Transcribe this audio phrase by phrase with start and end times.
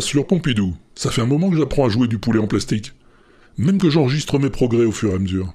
[0.00, 2.94] t'assure, Pompidou, ça fait un moment que j'apprends à jouer du poulet en plastique.
[3.58, 5.52] Même que j'enregistre mes progrès au fur et à mesure.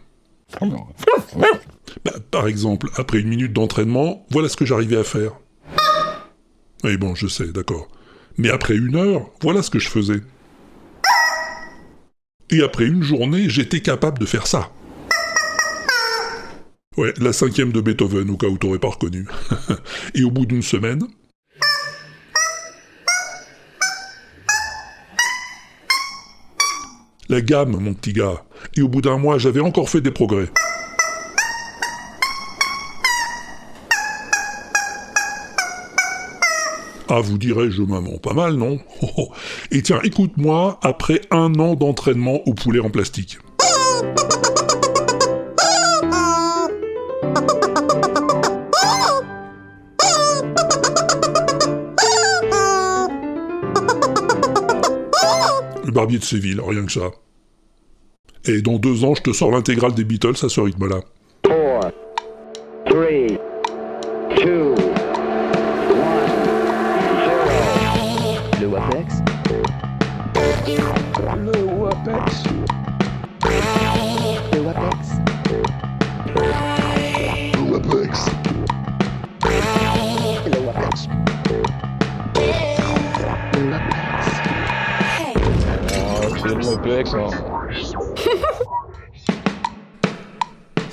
[0.62, 5.31] Bah, par exemple, après une minute d'entraînement, voilà ce que j'arrivais à faire.
[6.84, 7.88] Et bon, je sais, d'accord.
[8.38, 10.21] Mais après une heure, voilà ce que je faisais.
[12.52, 14.71] Et après une journée, j'étais capable de faire ça.
[16.98, 19.26] Ouais, la cinquième de Beethoven, au cas où t'aurais pas reconnu.
[20.13, 21.02] Et au bout d'une semaine,
[27.35, 28.45] La gamme, mon petit gars.
[28.77, 30.48] Et au bout d'un mois, j'avais encore fait des progrès.
[37.09, 38.79] Ah, vous direz, je m'amends pas mal, non?
[39.71, 43.38] Et tiens, écoute-moi, après un an d'entraînement au poulet en plastique.
[55.84, 57.12] Le barbier de Séville, rien que ça.
[58.48, 60.99] Et dans deux ans, je te sors l'intégrale des Beatles à ce rythme-là.
[61.41, 61.91] 4, 3,
[62.91, 63.38] 2, 1,
[64.38, 64.75] 0.
[68.62, 69.16] Le WAPEX?
[70.68, 72.44] Le WAPEX.
[74.53, 75.01] Le WAPEX?
[77.56, 78.29] Le WAPEX.
[80.44, 81.07] Le WAPEX.
[83.56, 84.29] Le WAPEX.
[86.38, 87.06] C'est le WAPEX,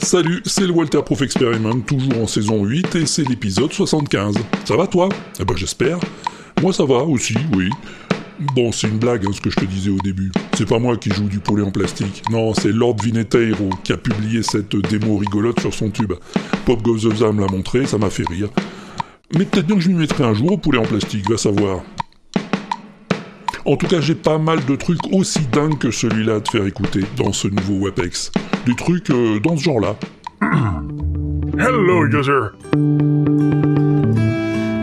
[0.02, 4.34] Salut, c'est le Walter Proof Experiment, toujours en saison 8, et c'est l'épisode 75.
[4.64, 5.08] Ça va toi?
[5.38, 5.98] Eh ben j'espère.
[6.60, 7.70] Moi ça va aussi, oui.
[8.56, 10.32] Bon, c'est une blague, hein, ce que je te disais au début.
[10.54, 12.24] C'est pas moi qui joue du poulet en plastique.
[12.32, 16.14] Non, c'est Lord Vineteiro qui a publié cette démo rigolote sur son tube.
[16.66, 18.48] Pop Goes the Zam l'a montré, ça m'a fait rire.
[19.38, 21.82] Mais peut-être bien que je m'y mettrai un jour au poulet en plastique, va savoir.
[23.64, 26.66] En tout cas, j'ai pas mal de trucs aussi dingues que celui-là à te faire
[26.66, 28.32] écouter dans ce nouveau WebEx.
[28.66, 29.96] Des trucs euh, dans ce genre-là.
[31.58, 32.50] Hello, user.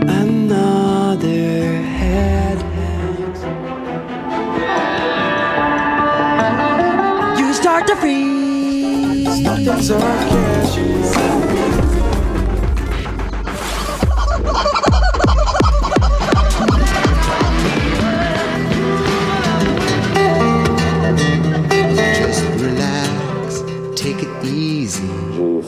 [0.08, 2.58] Another head.
[7.38, 8.40] You start to freeze.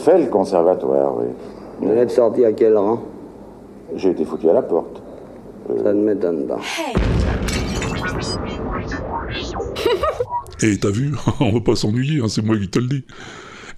[0.03, 1.27] Fait le conservatoire, oui.
[1.79, 3.01] Vous êtes sorti à quel rang?
[3.95, 5.01] J'ai été foutu à la porte.
[5.83, 6.59] Ça ne m'étonne pas.
[10.61, 13.05] Et t'as vu, on va pas s'ennuyer, hein, c'est moi qui te le dis.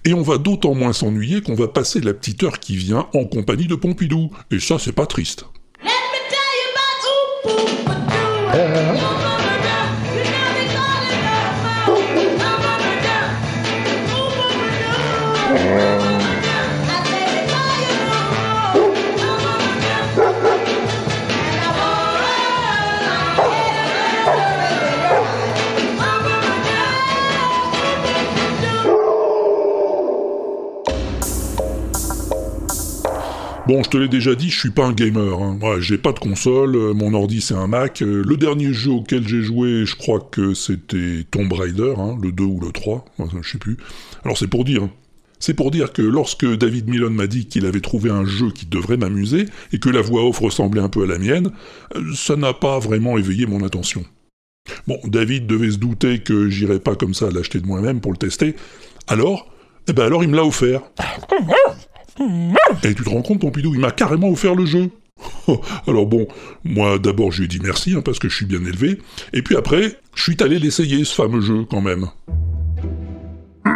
[0.04, 3.24] Et on va d'autant moins s'ennuyer qu'on va passer la petite heure qui vient en
[3.24, 4.30] compagnie de Pompidou.
[4.50, 5.46] Et ça, c'est pas triste.
[33.66, 35.42] Bon, je te l'ai déjà dit, je suis pas un gamer.
[35.42, 35.58] Hein.
[35.60, 38.00] Ouais, j'ai pas de console, euh, mon ordi c'est un Mac.
[38.00, 42.30] Euh, le dernier jeu auquel j'ai joué, je crois que c'était Tomb Raider, hein, le
[42.30, 43.76] 2 ou le 3, enfin, je sais plus.
[44.24, 44.84] Alors c'est pour dire.
[44.84, 44.90] hein.
[45.40, 48.66] C'est pour dire que lorsque David Milon m'a dit qu'il avait trouvé un jeu qui
[48.66, 51.50] devrait m'amuser, et que la voix off ressemblait un peu à la mienne,
[51.96, 54.04] euh, ça n'a pas vraiment éveillé mon attention.
[54.86, 58.18] Bon, David devait se douter que j'irais pas comme ça l'acheter de moi-même pour le
[58.18, 58.54] tester.
[59.08, 59.52] Alors,
[59.88, 60.82] eh ben alors il me l'a offert.
[62.82, 64.90] Et tu te rends compte, Pompidou, il m'a carrément offert le jeu.
[65.86, 66.26] Alors bon,
[66.64, 69.00] moi d'abord je lui ai dit merci hein, parce que je suis bien élevé,
[69.32, 72.06] et puis après, je suis allé l'essayer ce fameux jeu quand même.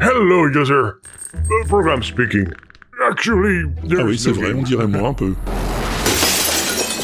[0.00, 0.94] Hello, user.
[1.32, 2.48] The program speaking.
[3.10, 3.64] Actually,
[3.96, 4.58] Ah oui, c'est vrai, game.
[4.58, 5.34] on dirait moi un peu.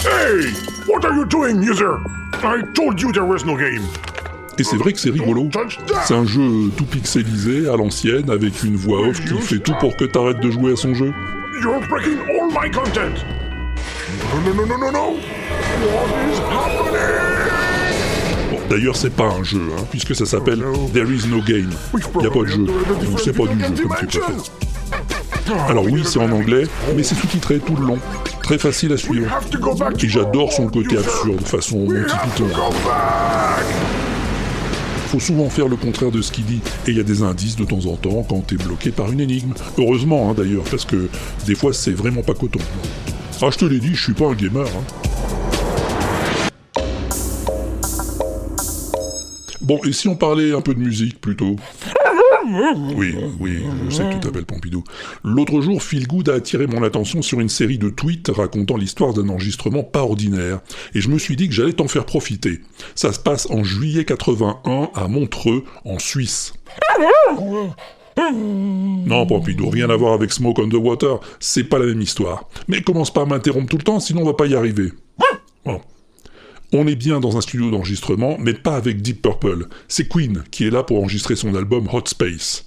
[0.04, 0.52] Hey!
[0.88, 1.98] What are you doing, user?
[2.42, 3.82] I told you there was no game.
[4.60, 5.48] Et c'est vrai que c'est rigolo.
[6.04, 9.96] C'est un jeu tout pixelisé, à l'ancienne, avec une voix off qui fait tout pour
[9.96, 11.14] que t'arrêtes de jouer à son jeu.
[11.62, 13.24] You're breaking all my content.
[14.34, 14.98] No, no, no, no, no, no.
[15.00, 16.92] What is happening?
[18.50, 21.70] Bon, d'ailleurs, c'est pas un jeu, hein, puisque ça s'appelle There is no game.
[22.20, 25.70] Y a pas de jeu, donc c'est pas du jeu comme tu préfères.
[25.70, 26.64] Alors oui, c'est en anglais,
[26.94, 27.98] mais c'est sous-titré tout le long.
[28.42, 29.26] Très facile à suivre.
[30.02, 32.48] Et j'adore son côté absurde, façon Monty Python.
[35.10, 36.60] Il faut souvent faire le contraire de ce qu'il dit.
[36.86, 39.18] Et il y a des indices de temps en temps quand t'es bloqué par une
[39.18, 39.54] énigme.
[39.76, 41.08] Heureusement hein, d'ailleurs, parce que
[41.46, 42.60] des fois c'est vraiment pas coton.
[43.42, 44.68] Ah je te l'ai dit, je suis pas un gamer.
[44.68, 44.84] Hein.
[49.60, 51.56] Bon, et si on parlait un peu de musique plutôt?
[52.96, 53.58] Oui, oui,
[53.88, 54.84] je sais que tu t'appelles Pompidou.
[55.24, 59.12] L'autre jour, Phil Good a attiré mon attention sur une série de tweets racontant l'histoire
[59.12, 60.60] d'un enregistrement pas ordinaire,
[60.94, 62.60] et je me suis dit que j'allais t'en faire profiter.
[62.94, 66.52] Ça se passe en juillet 81 à Montreux, en Suisse.
[68.16, 72.48] Non, Pompidou, rien à voir avec Smoke on the Water, c'est pas la même histoire.
[72.68, 74.92] Mais commence pas à m'interrompre tout le temps, sinon on va pas y arriver.
[76.72, 79.66] On est bien dans un studio d'enregistrement, mais pas avec Deep Purple.
[79.88, 82.64] C'est Queen qui est là pour enregistrer son album Hot Space.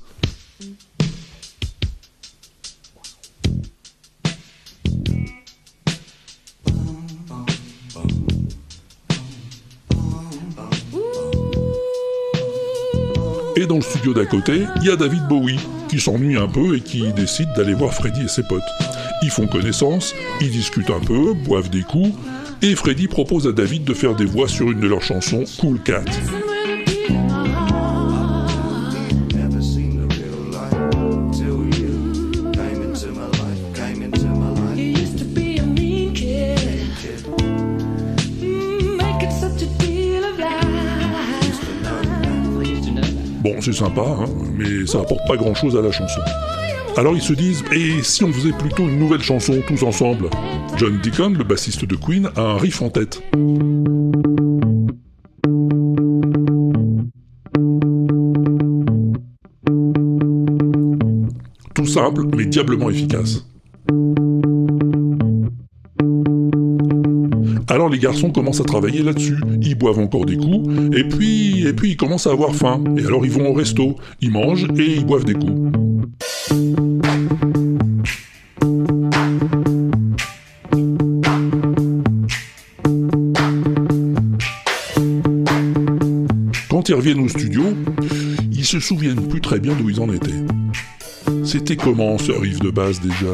[13.56, 16.76] Et dans le studio d'à côté, il y a David Bowie, qui s'ennuie un peu
[16.76, 18.62] et qui décide d'aller voir Freddy et ses potes.
[19.22, 22.12] Ils font connaissance, ils discutent un peu, boivent des coups,
[22.63, 25.81] et Freddy propose à David de faire des voix sur une de leurs chansons, Cool
[25.81, 26.06] Cat.
[43.42, 44.25] Bon, c'est sympa, hein,
[44.57, 46.21] mais ça apporte pas grand-chose à la chanson.
[46.95, 50.30] Alors ils se disent, et si on faisait plutôt une nouvelle chanson tous ensemble?
[50.78, 53.22] John Deacon, le bassiste de Queen, a un riff en tête.
[61.74, 63.48] Tout simple, mais diablement efficace.
[67.68, 69.38] Alors les garçons commencent à travailler là-dessus.
[69.62, 72.84] Ils boivent encore des coups, et puis, et puis ils commencent à avoir faim.
[72.98, 75.83] Et alors ils vont au resto, ils mangent et ils boivent des coups.
[86.94, 87.63] Ils reviennent au studio,
[88.51, 90.30] ils se souviennent plus très bien d'où ils en étaient.
[91.44, 93.34] C'était comment ce riff de base déjà?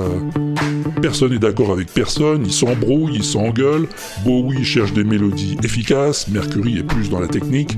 [1.01, 3.89] Personne n'est d'accord avec personne, ils s'embrouillent, ils s'engueulent,
[4.23, 7.77] Bowie cherche des mélodies efficaces, Mercury est plus dans la technique.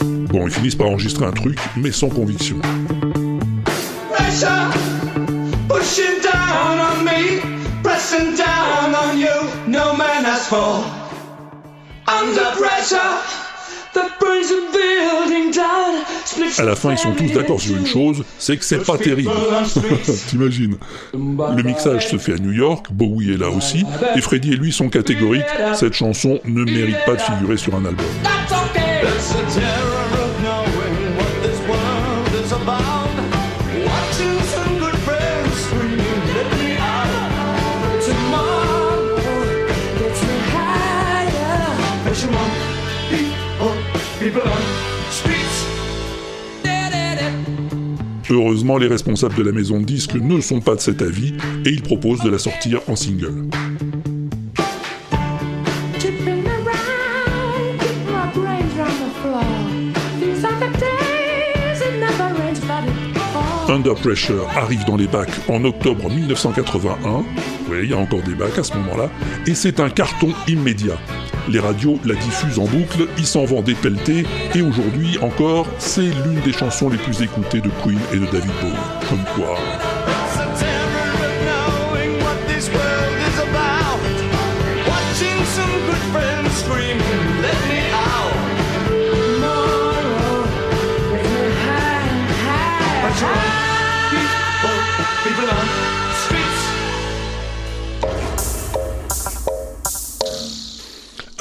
[0.00, 2.56] Bon, ils finissent par enregistrer un truc, mais sans conviction.
[16.58, 19.30] À la fin, ils sont tous d'accord sur une chose, c'est que c'est pas terrible.
[20.28, 20.76] T'imagines.
[21.12, 23.84] Le mixage se fait à New York, Bowie est là aussi,
[24.16, 25.44] et Freddy et lui sont catégoriques,
[25.74, 28.06] cette chanson ne mérite pas de figurer sur un album.
[48.32, 51.34] Heureusement, les responsables de la maison de disques ne sont pas de cet avis,
[51.66, 53.50] et ils proposent de la sortir en single.
[63.68, 67.24] Under Pressure arrive dans les bacs en octobre 1981.
[67.68, 69.10] Oui, il y a encore des bacs à ce moment-là.
[69.46, 70.96] Et c'est un carton immédiat.
[71.48, 76.02] Les radios la diffusent en boucle, ils s'en vendent des pelletés, et aujourd'hui encore, c'est
[76.02, 79.08] l'une des chansons les plus écoutées de Queen et de David Bowie.
[79.08, 79.58] Comme quoi.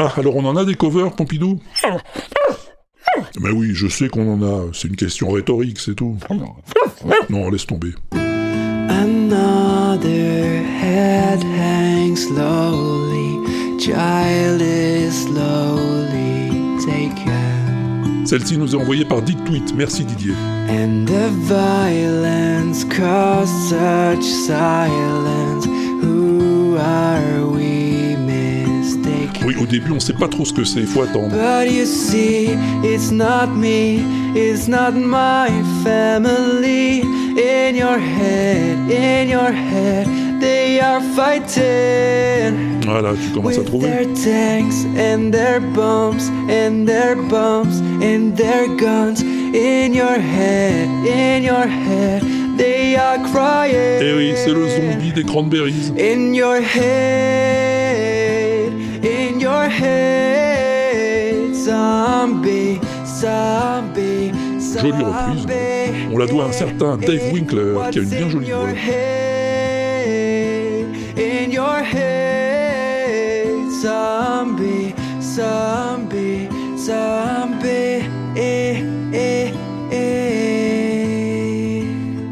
[0.03, 1.59] Ah, alors on en a des covers, Pompidou?
[3.39, 4.71] Mais oui, je sais qu'on en a.
[4.73, 6.17] C'est une question rhétorique, c'est tout.
[7.29, 7.93] Non, laisse tomber.
[8.89, 13.37] Another head hangs slowly,
[13.77, 16.49] child is slowly
[16.83, 18.25] taken.
[18.25, 19.75] Celle-ci nous est envoyée par Dick Tweet.
[19.75, 20.33] Merci Didier.
[20.67, 25.67] And the violence caused such silence.
[26.01, 27.60] Who are we?
[29.45, 31.29] Oui, au début, on sait pas trop ce que c'est, faut attendre.
[31.29, 32.49] But you see,
[32.83, 34.01] it's not me,
[34.35, 35.49] it's not my
[35.83, 37.01] family.
[37.31, 40.07] In your head, in your head,
[40.39, 42.81] they are fighting.
[42.85, 43.87] Voilà, tu commences à With trouver.
[43.87, 51.43] their tanks and their bombs and their bombs and their guns in your head, in
[51.43, 52.21] your head,
[52.57, 54.01] they are crying.
[54.01, 55.91] Eh oui, c'est le zombie des Cranberries.
[55.97, 57.60] In your head,
[64.81, 65.45] Jolie reprise.
[66.11, 68.69] On la doit à un certain Dave Winkler qui a une bien jolie voix.
[78.35, 78.77] Eh,
[79.13, 79.51] eh,
[79.91, 80.31] eh.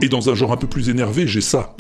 [0.02, 1.74] Et dans un genre un peu plus énervé, j'ai ça.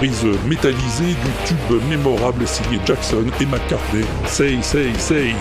[0.00, 4.04] Reprise métallisée du tube mémorable signé Jackson et McCartney.
[4.26, 5.34] Say, say, say.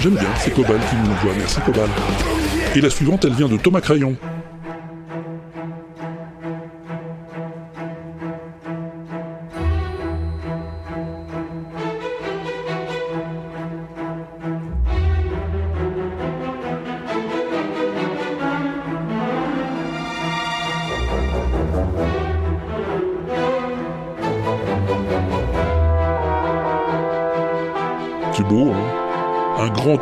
[0.00, 1.32] J'aime bien, c'est Cobal qui nous l'envoie.
[1.38, 1.88] Merci Cobal.
[2.74, 4.16] Et la suivante, elle vient de Thomas Crayon.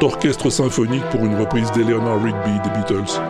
[0.02, 3.21] Orchestre symphonique pour une reprise d'Eleanor Rigby des Beatles.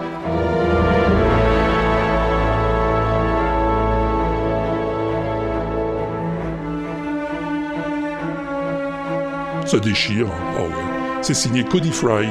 [9.66, 10.62] Ça déchire, hein.
[10.62, 11.22] ouais.
[11.22, 12.26] C'est signé Cody Fry.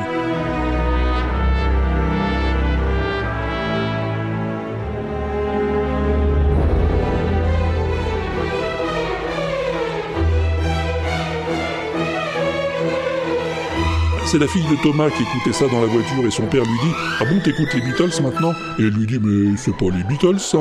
[14.32, 16.78] C'est la fille de Thomas qui écoutait ça dans la voiture et son père lui
[16.84, 18.52] dit Ah bon, t'écoutes les Beatles maintenant?
[18.78, 20.60] Et elle lui dit Mais c'est pas les Beatles ça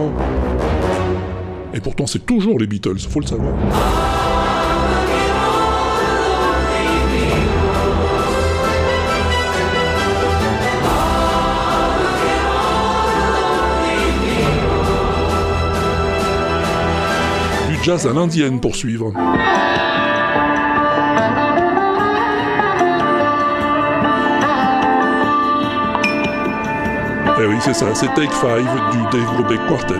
[1.74, 3.52] Et pourtant c'est toujours les Beatles, faut le savoir.
[17.68, 19.12] Du jazz à l'indienne pour suivre.
[27.40, 29.94] Eh oui, c'est ça, c'est Take 5 du Dave Brubeck Quartet.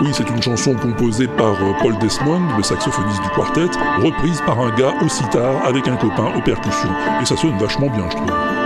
[0.00, 3.66] Oui, c'est une chanson composée par euh, Paul Desmond, le saxophoniste du quartet,
[4.02, 6.92] reprise par un gars au sitar avec un copain aux percussions.
[7.20, 8.63] Et ça sonne vachement bien, je trouve.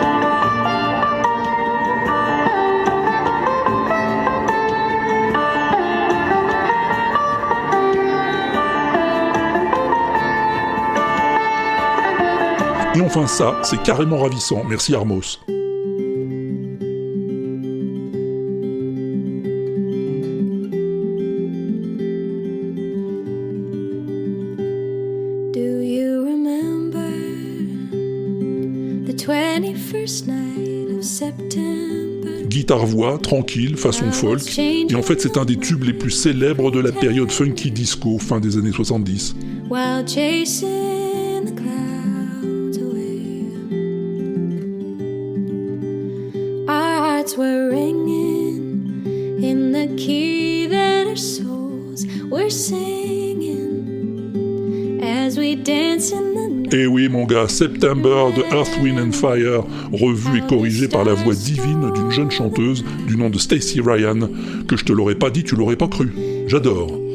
[13.09, 14.65] Enfin ça, c'est carrément ravissant.
[14.69, 15.41] Merci Armos.
[25.55, 27.09] Do you remember
[29.07, 32.45] the 21st night of September?
[32.47, 34.59] Guitare-voix, tranquille, façon folk.
[34.59, 38.19] Et en fait, c'est un des tubes les plus célèbres de la période funky disco,
[38.19, 39.35] fin des années 70.
[56.71, 61.15] Et oui, mon gars, September de Earth, Wind and Fire, revu et corrigé par la
[61.15, 64.29] voix divine d'une jeune chanteuse du nom de Stacy Ryan,
[64.69, 66.13] que je te l'aurais pas dit, tu l'aurais pas cru.
[66.47, 67.08] J'adore.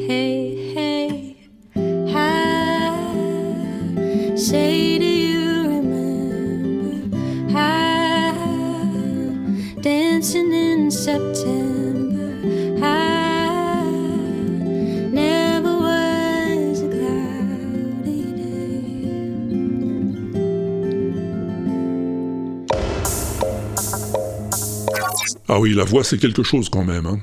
[25.84, 27.04] La voix, c'est quelque chose quand même.
[27.06, 27.18] hein.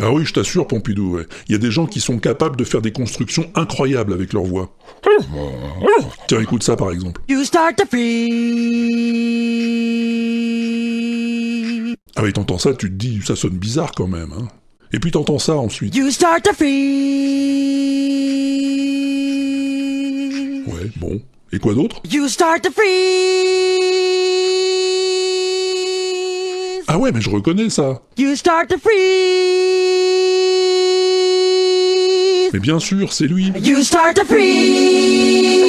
[0.00, 1.26] Ah oui, je t'assure, Pompidou, ouais.
[1.48, 4.42] il y a des gens qui sont capables de faire des constructions incroyables avec leur
[4.42, 4.74] voix.
[6.26, 7.20] Tiens, écoute ça par exemple.
[7.28, 7.84] You start to.
[12.16, 14.32] Ah oui, t'entends ça, tu te dis, ça sonne bizarre quand même.
[14.36, 14.48] Hein.
[14.92, 15.94] Et puis t'entends ça ensuite.
[15.94, 16.50] You start to.
[20.66, 21.20] Ouais, bon.
[21.52, 22.00] Et quoi d'autre?
[22.10, 22.70] You start to
[27.00, 28.02] ouais, mais je reconnais ça.
[28.18, 28.90] You start to freeze.
[32.52, 33.52] Mais bien sûr, c'est lui.
[33.62, 35.60] You start to freeze.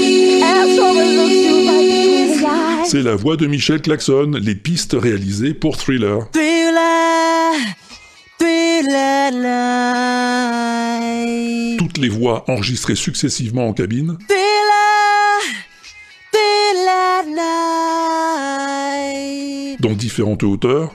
[2.86, 6.28] C'est la voix de Michel Claxon, les pistes réalisées pour Thriller.
[11.78, 14.18] Toutes les voix enregistrées successivement en cabine,
[19.80, 20.94] dans différentes hauteurs,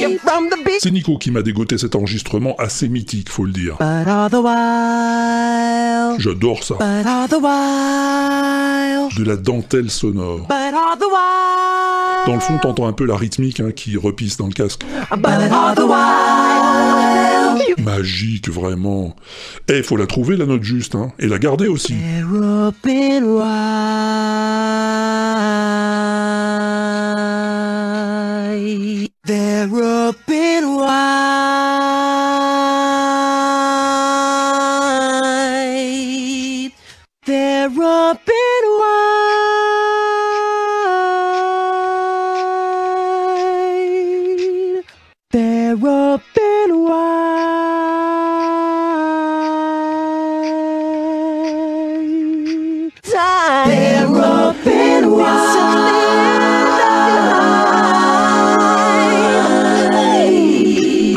[0.00, 0.80] you from the beat.
[0.80, 3.76] C'est Nico qui m'a dégoté cet enregistrement assez mythique, faut le dire.
[3.78, 6.76] But all the while, J'adore ça.
[9.16, 10.46] De la dentelle sonore.
[10.48, 12.26] but all the while.
[12.26, 14.82] Dans le fond, t'entends un peu la rythmique hein, qui repisse dans le casque.
[17.78, 19.16] Magique, vraiment.
[19.68, 21.12] Eh, faut la trouver, la note juste, hein.
[21.18, 21.94] Et la garder aussi.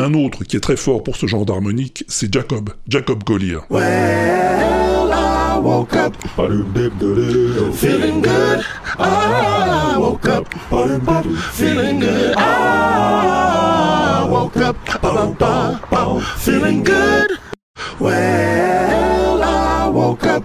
[0.00, 2.70] Un autre qui est très fort pour ce genre d'harmonique, c'est Jacob.
[2.88, 3.58] Jacob Collier.
[19.90, 20.44] Woke up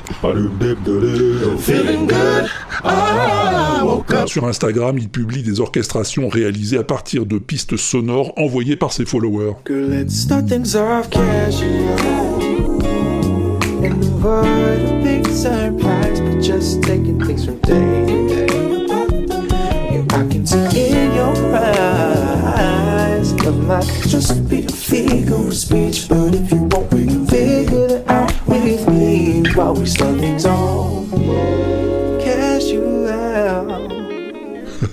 [1.59, 2.49] feeling good.
[2.83, 4.27] I woke up.
[4.27, 9.05] Sur Instagram, il publie des orchestrations réalisées à partir de pistes sonores envoyées par ses
[9.05, 9.55] followers.
[9.65, 11.69] Girl, let's start things off casual
[13.83, 18.47] and avoid a big surprise, but just taking things from day to day.
[19.91, 26.07] Yeah, I can see in your eyes, love might just be a figure of speech,
[26.09, 26.84] but if you want,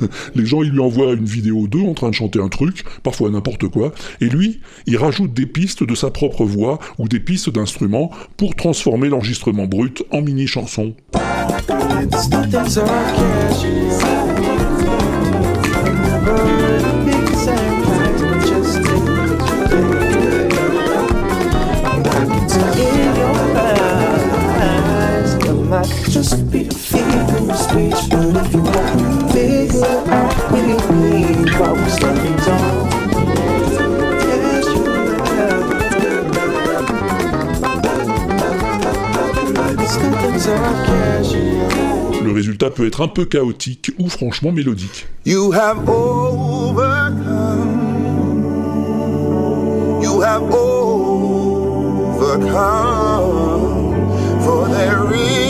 [0.34, 3.30] Les gens, ils lui envoient une vidéo d'eux en train de chanter un truc, parfois
[3.30, 7.50] n'importe quoi, et lui, il rajoute des pistes de sa propre voix ou des pistes
[7.50, 10.94] d'instruments pour transformer l'enregistrement brut en mini-chanson.
[26.22, 26.28] Le
[42.32, 45.08] résultat peut être un peu chaotique ou franchement mélodique.
[45.26, 47.18] You have overcome.
[50.00, 50.92] You have overcome.
[54.44, 55.41] For there is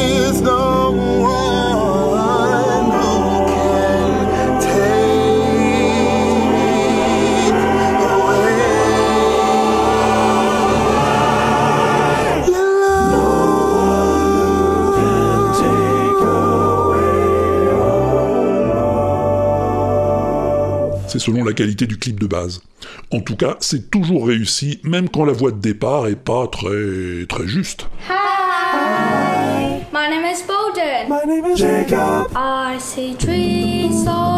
[21.52, 22.62] la qualité du clip de base.
[23.10, 27.26] En tout cas, c'est toujours réussi, même quand la voix de départ est pas très
[27.28, 27.88] très juste.
[28.08, 31.08] Hi, my name is Bolden.
[31.10, 32.32] My name is Jacob.
[32.34, 34.31] I see trees of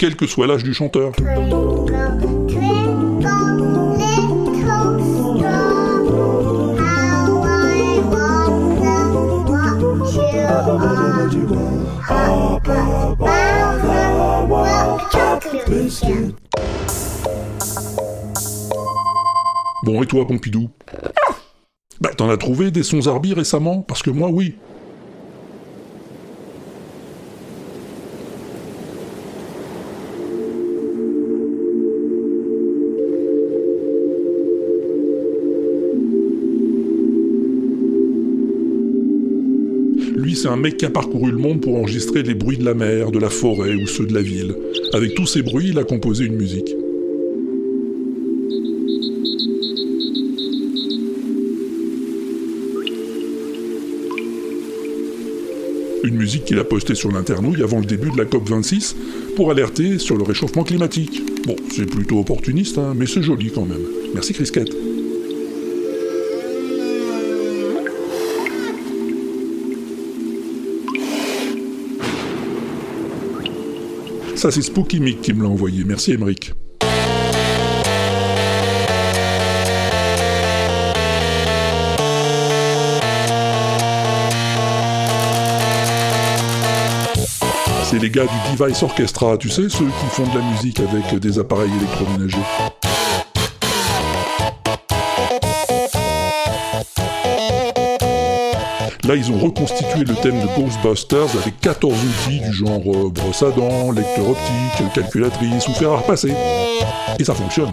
[0.00, 1.12] quel que soit l'âge du chanteur.
[19.82, 20.70] Bon, et toi, Pompidou?
[22.00, 23.82] Bah, t'en as trouvé des sons Zarbi récemment?
[23.82, 24.54] Parce que moi, oui.
[40.60, 43.30] Mec qui a parcouru le monde pour enregistrer les bruits de la mer, de la
[43.30, 44.54] forêt ou ceux de la ville.
[44.92, 46.74] Avec tous ces bruits, il a composé une musique.
[56.02, 58.94] Une musique qu'il a postée sur l'internouille avant le début de la COP26
[59.36, 61.22] pour alerter sur le réchauffement climatique.
[61.46, 63.84] Bon, c'est plutôt opportuniste, hein, mais c'est joli quand même.
[64.14, 64.50] Merci Chris
[74.40, 75.84] Ça, c'est Spooky Mick qui me l'a envoyé.
[75.84, 76.54] Merci, Emeric.
[87.84, 91.20] C'est les gars du Device Orchestra, tu sais, ceux qui font de la musique avec
[91.20, 92.38] des appareils électroménagers.
[99.10, 103.42] Là, ils ont reconstitué le thème de Ghostbusters avec 14 outils du genre euh, brosse
[103.42, 106.32] à dents, lecteur optique, calculatrice ou fer à repasser.
[107.18, 107.72] Et ça fonctionne.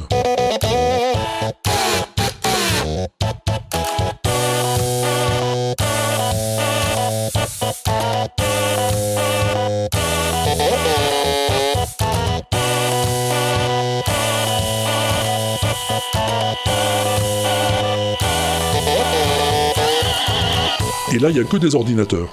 [21.30, 22.30] Il n'y a que des ordinateurs.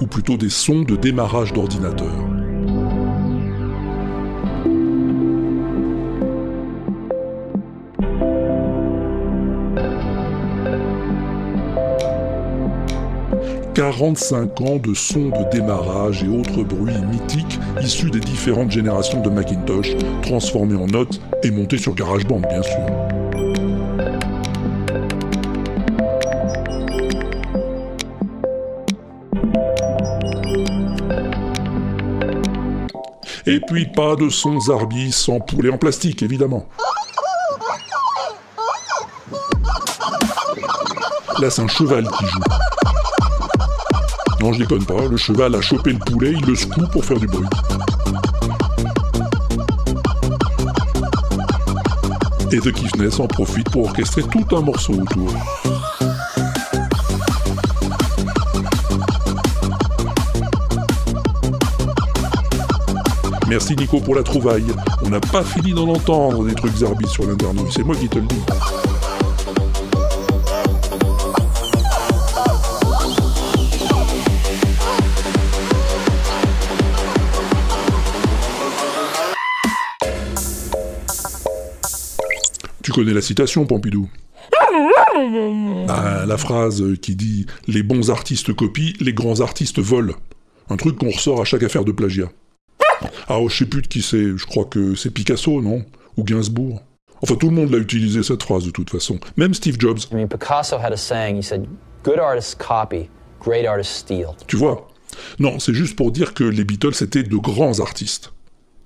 [0.00, 2.12] Ou plutôt des sons de démarrage d'ordinateur.
[13.78, 19.30] «45 ans de sons de démarrage et autres bruits mythiques issus des différentes générations de
[19.30, 22.74] Macintosh, transformés en notes et montés sur GarageBand, bien sûr.
[33.46, 36.66] Et puis pas de sons Zarbi sans poulet en plastique, évidemment.
[41.40, 42.40] Là, c'est un cheval qui joue.
[44.40, 47.18] Non, je déconne pas, le cheval a chopé le poulet, il le secoue pour faire
[47.18, 47.46] du bruit.
[52.52, 55.32] Et The Kiffness en profite pour orchestrer tout un morceau autour.
[63.48, 64.66] Merci Nico pour la trouvaille.
[65.02, 68.18] On n'a pas fini d'en entendre des trucs Zarbi sur l'internouille, c'est moi qui te
[68.18, 68.87] le dis.
[82.98, 84.08] Connais la citation, Pompidou
[85.88, 90.14] Ah, La phrase qui dit «Les bons artistes copient, les grands artistes volent».
[90.70, 92.28] Un truc qu'on ressort à chaque affaire de plagiat.
[93.28, 95.84] Ah, oh, je sais plus de qui c'est, je crois que c'est Picasso, non?
[96.16, 96.82] Ou Gainsbourg
[97.22, 99.20] Enfin, tout le monde l'a utilisé cette phrase de toute façon.
[99.36, 100.00] Même Steve Jobs.
[100.10, 101.36] I mean, Picasso had a saying.
[101.36, 101.66] He said,
[102.04, 103.08] "Good artists copy,
[103.40, 104.88] great artists steal." Tu vois?
[105.38, 108.32] Non, c'est juste pour dire que les Beatles étaient de grands artistes.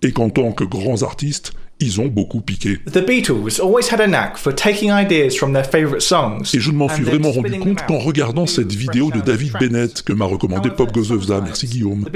[0.03, 2.78] Et qu'en tant que grands artistes, ils ont beaucoup piqué.
[2.87, 6.54] The Beatles always had a knack for taking ideas from their favorite songs.
[6.54, 9.52] Et je ne m'en suis vraiment rendu compte qu'en regardant cette vidéo de David.
[9.58, 12.06] Bennett que m'a recommandé Pop time, Merci Guillaume.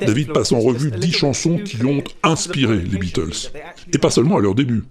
[0.00, 3.50] David passe en revue just a 10 little chansons qui ont inspiré les Beatles.
[3.92, 4.82] Et pas seulement à leur début.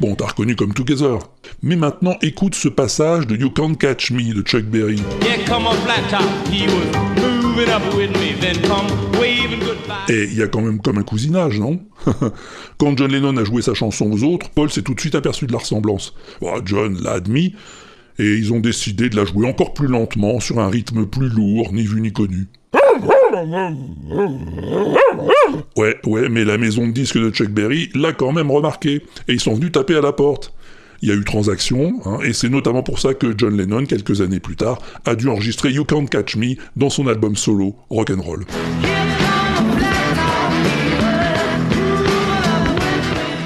[0.00, 1.18] Bon, t'as reconnu comme Together.
[1.62, 5.02] Mais maintenant, écoute ce passage de You Can't Catch Me de Chuck Berry.
[5.22, 6.22] Yeah, come on, flat top.
[6.50, 7.29] He was
[10.08, 11.80] Et il y a quand même comme un cousinage, non?
[12.78, 15.46] Quand John Lennon a joué sa chanson aux autres, Paul s'est tout de suite aperçu
[15.46, 16.14] de la ressemblance.
[16.40, 17.54] Bon, John l'a admis,
[18.18, 21.72] et ils ont décidé de la jouer encore plus lentement, sur un rythme plus lourd,
[21.72, 22.48] ni vu ni connu.
[25.76, 29.32] Ouais, ouais, mais la maison de disques de Chuck Berry l'a quand même remarqué, et
[29.32, 30.52] ils sont venus taper à la porte.
[31.02, 34.20] Il y a eu transaction, hein, et c'est notamment pour ça que John Lennon, quelques
[34.20, 38.44] années plus tard, a dû enregistrer You Can't Catch Me dans son album solo Rock'n'Roll.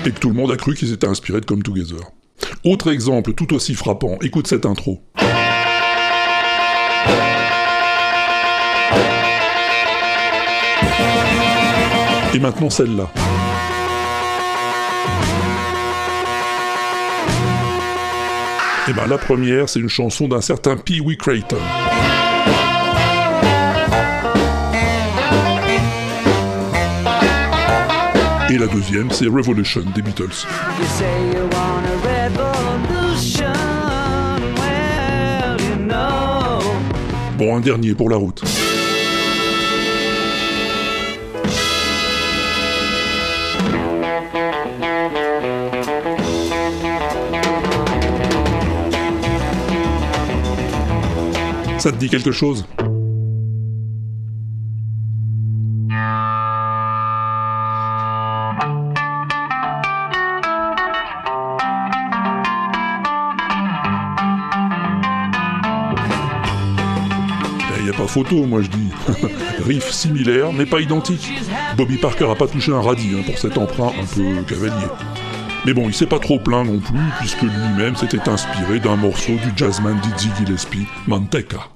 [0.04, 2.00] Et que tout le monde a cru qu'ils étaient inspirés de Come Together.
[2.64, 5.00] Autre exemple tout aussi frappant, écoute cette intro.
[12.34, 13.12] Et maintenant celle-là.
[18.86, 21.56] Et ben, la première, c'est une chanson d'un certain Pee Wee Creighton.
[28.50, 30.46] Et la deuxième, c'est Revolution des Beatles.
[37.38, 38.42] Bon, un dernier pour la route.
[51.84, 52.64] Ça te dit quelque chose
[67.76, 68.88] Il n'y a pas photo, moi je dis.
[69.66, 71.34] Riff similaire, mais pas identique.
[71.76, 74.86] Bobby Parker a pas touché un radis hein, pour cet emprunt un peu cavalier.
[75.66, 79.32] Mais bon, il s'est pas trop plaint non plus, puisque lui-même s'était inspiré d'un morceau
[79.32, 81.73] du jazzman Dizzy Gillespie, Manteca.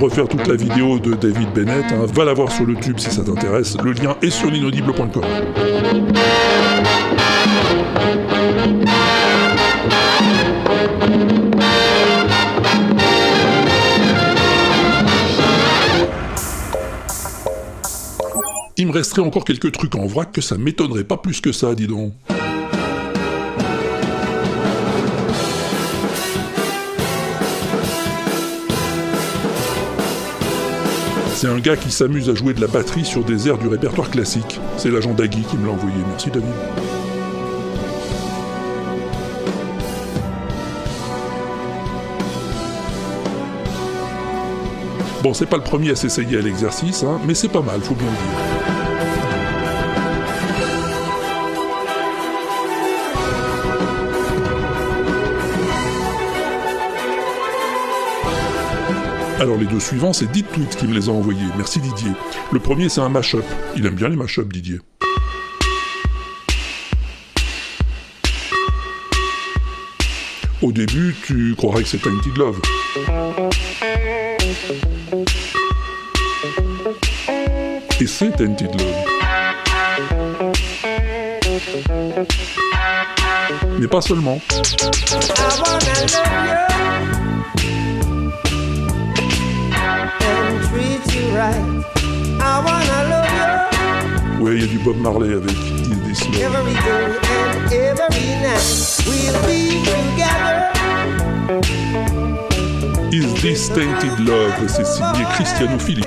[0.00, 2.06] Refaire toute la vidéo de David Bennett, hein.
[2.12, 5.22] va la voir sur le tube si ça t'intéresse, le lien est sur l'inaudible.com.
[18.78, 21.74] Il me resterait encore quelques trucs en vrac que ça m'étonnerait pas plus que ça,
[21.74, 22.14] dis donc.
[31.40, 34.10] C'est un gars qui s'amuse à jouer de la batterie sur des airs du répertoire
[34.10, 34.60] classique.
[34.76, 35.96] C'est l'agent Dagui qui me l'a envoyé.
[36.06, 36.50] Merci David.
[45.22, 47.94] Bon, c'est pas le premier à s'essayer à l'exercice, hein, mais c'est pas mal, faut
[47.94, 48.49] bien le dire.
[59.40, 61.46] Alors les deux suivants, c'est Dit Tweet qui me les a envoyés.
[61.56, 62.10] Merci Didier.
[62.52, 63.42] Le premier, c'est un mash-up.
[63.74, 64.80] Il aime bien les mash-up, Didier.
[70.60, 72.60] Au début, tu croirais que c'est Tainted Love.
[77.98, 78.94] Et c'est Tainted Love.
[83.78, 84.38] Mais pas seulement.
[94.60, 96.42] Il y a du Bob Marley avec Is This Love.
[96.42, 98.60] every day and every night.
[99.06, 100.68] We'll be together.
[103.10, 106.04] Is This Tainted Love C'est signé Cristiano this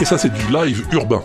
[0.00, 1.22] Et ça, c'est du live urbain.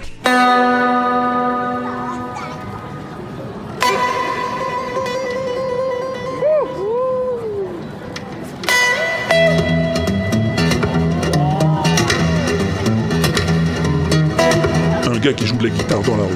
[15.19, 16.31] Un gars qui joue de la guitare dans la rue.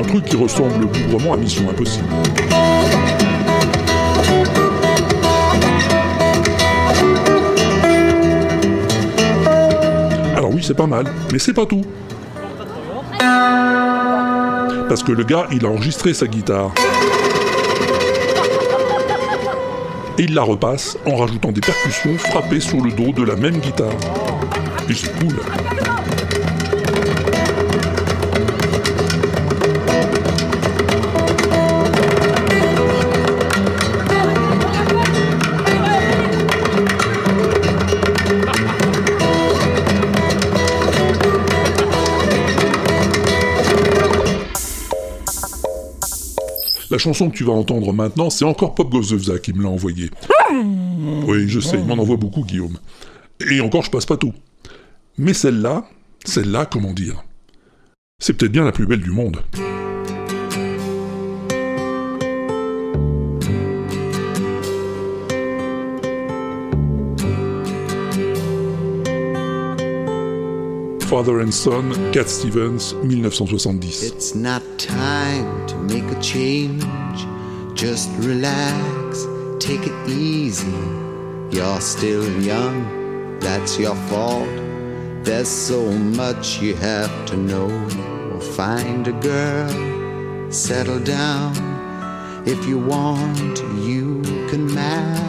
[0.00, 2.06] Un truc qui ressemble bougrement à Mission Impossible.
[10.34, 11.82] Alors oui, c'est pas mal, mais c'est pas tout.
[14.88, 16.72] Parce que le gars, il a enregistré sa guitare.
[20.18, 23.58] Et il la repasse en rajoutant des percussions frappées sur le dos de la même
[23.58, 23.92] guitare.
[24.88, 25.34] Et c'est cool.
[47.04, 50.10] Chanson que tu vas entendre maintenant, c'est encore Pop Gozevza qui me l'a envoyé.
[51.26, 52.78] Oui, je sais, il m'en envoie beaucoup, Guillaume.
[53.50, 54.32] Et encore, je passe pas tout.
[55.18, 55.84] Mais celle-là,
[56.24, 57.22] celle-là, comment dire?
[58.18, 59.42] C'est peut-être bien la plus belle du monde.
[71.14, 73.86] Father and Son, Cat Stevens, 1970.
[73.86, 76.82] It's not time to make a change.
[77.72, 79.24] Just relax,
[79.60, 80.76] take it easy.
[81.52, 84.48] You're still young, that's your fault.
[85.22, 87.70] There's so much you have to know.
[88.56, 91.54] Find a girl, settle down.
[92.44, 95.23] If you want, you can marry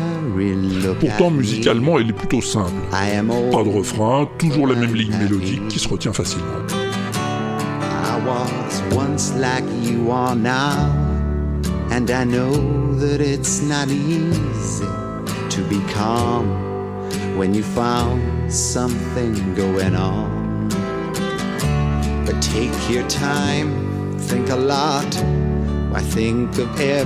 [0.99, 2.73] Pourtant, musicalement, elle est plutôt simple.
[2.91, 6.45] Pas de refrain, toujours la même ligne mélodique qui se retient facilement.
[6.71, 10.91] I was once like you are now,
[11.91, 12.51] and I know
[12.97, 14.85] that it's not easy
[15.49, 16.47] to be calm
[17.37, 18.21] when you found
[18.51, 20.69] something going on.
[22.25, 25.05] But take your time, think a lot.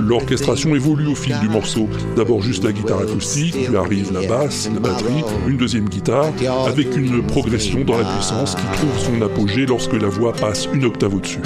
[0.00, 1.88] L'orchestration évolue au fil du morceau.
[2.16, 6.32] D'abord juste la guitare acoustique, puis arrive la basse, la batterie, une deuxième guitare,
[6.66, 10.84] avec une progression dans la puissance qui trouve son apogée lorsque la voix passe une
[10.84, 11.40] octave au-dessus.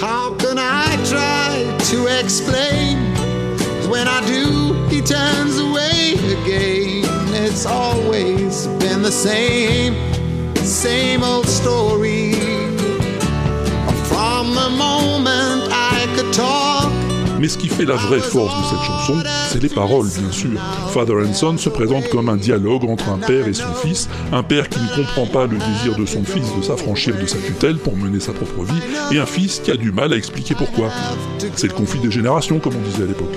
[0.00, 2.98] How can I try to explain?
[3.88, 7.04] When I do, he turns away again.
[7.34, 9.94] It's always been the same,
[10.56, 12.37] same old story.
[17.38, 20.60] Mais ce qui fait la vraie force de cette chanson, c'est les paroles, bien sûr.
[20.92, 24.42] Father and Son se présente comme un dialogue entre un père et son fils, un
[24.42, 27.76] père qui ne comprend pas le désir de son fils de s'affranchir de sa tutelle
[27.76, 28.80] pour mener sa propre vie,
[29.12, 30.90] et un fils qui a du mal à expliquer pourquoi.
[31.54, 33.34] C'est le conflit des générations, comme on disait à l'époque.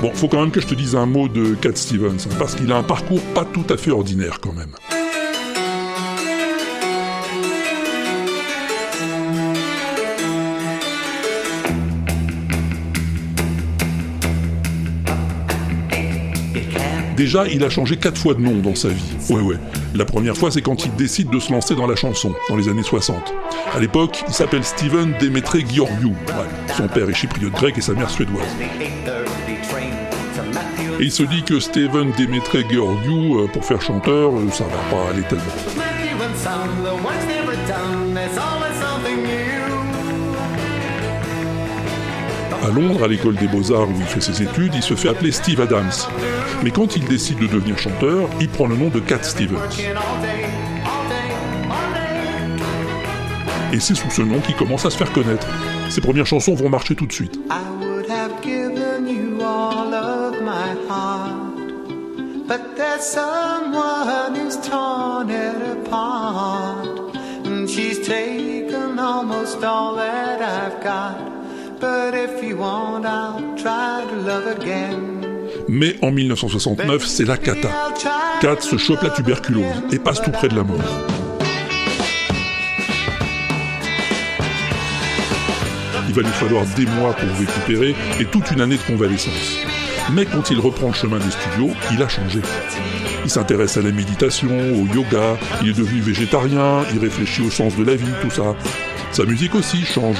[0.00, 2.54] Bon, faut quand même que je te dise un mot de Cat Stevens, hein, parce
[2.54, 4.70] qu'il a un parcours pas tout à fait ordinaire quand même.
[17.18, 19.16] Déjà, il a changé quatre fois de nom dans sa vie.
[19.28, 19.56] Ouais, ouais.
[19.92, 22.68] La première fois, c'est quand il décide de se lancer dans la chanson, dans les
[22.68, 23.34] années 60.
[23.74, 26.14] À l'époque, il s'appelle Steven Demetre Georgiou.
[26.76, 28.46] Son père est chypriote grec et sa mère suédoise.
[31.00, 34.96] Et il se dit que Steven Demetre Georgiou, euh, pour faire chanteur, euh, ça va
[34.96, 35.42] pas aller tellement.
[42.78, 45.60] Londres, à l'école des beaux-arts où il fait ses études, il se fait appeler Steve
[45.60, 45.90] Adams.
[46.62, 49.58] Mais quand il décide de devenir chanteur, il prend le nom de Cat Stevens.
[53.72, 55.46] Et c'est sous ce nom qu'il commence à se faire connaître.
[55.90, 57.38] Ses premières chansons vont marcher tout de suite.
[75.68, 77.68] Mais en 1969, c'est la cata.
[78.40, 80.78] Cat se chope la tuberculose et passe tout près de la mort.
[86.08, 89.58] Il va lui falloir des mois pour récupérer et toute une année de convalescence.
[90.14, 92.40] Mais quand il reprend le chemin des studios, il a changé.
[93.24, 97.76] Il s'intéresse à la méditation, au yoga, il est devenu végétarien, il réfléchit au sens
[97.76, 98.54] de la vie, tout ça.
[99.12, 100.16] Sa musique aussi change.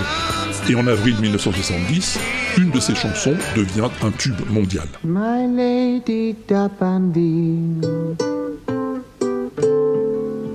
[0.69, 2.19] Et en avril 1970,
[2.59, 4.87] une de ses chansons devient un tube mondial.
[5.05, 6.35] My lady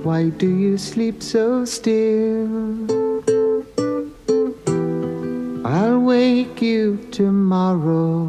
[0.04, 2.46] why do you sleep so still?
[5.64, 8.28] I'll wake you tomorrow.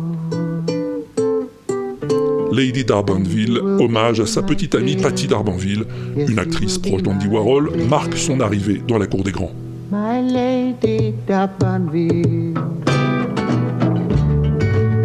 [2.51, 5.83] Lady d'Arbanville, hommage à sa petite amie Patty d'Arbanville,
[6.15, 9.51] une actrice proche d'Andy Warhol, marque son arrivée dans la cour des grands.
[9.91, 12.55] My lady Dapandville,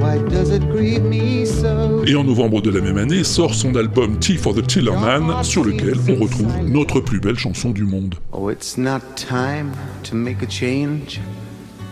[0.00, 2.02] why does it grieve me so?
[2.06, 5.64] Et en novembre de la même année sort son album Tea for the Tillerman, sur
[5.64, 8.14] lequel on retrouve notre plus belle chanson du monde.
[8.32, 11.20] Oh, it's not time to make a change.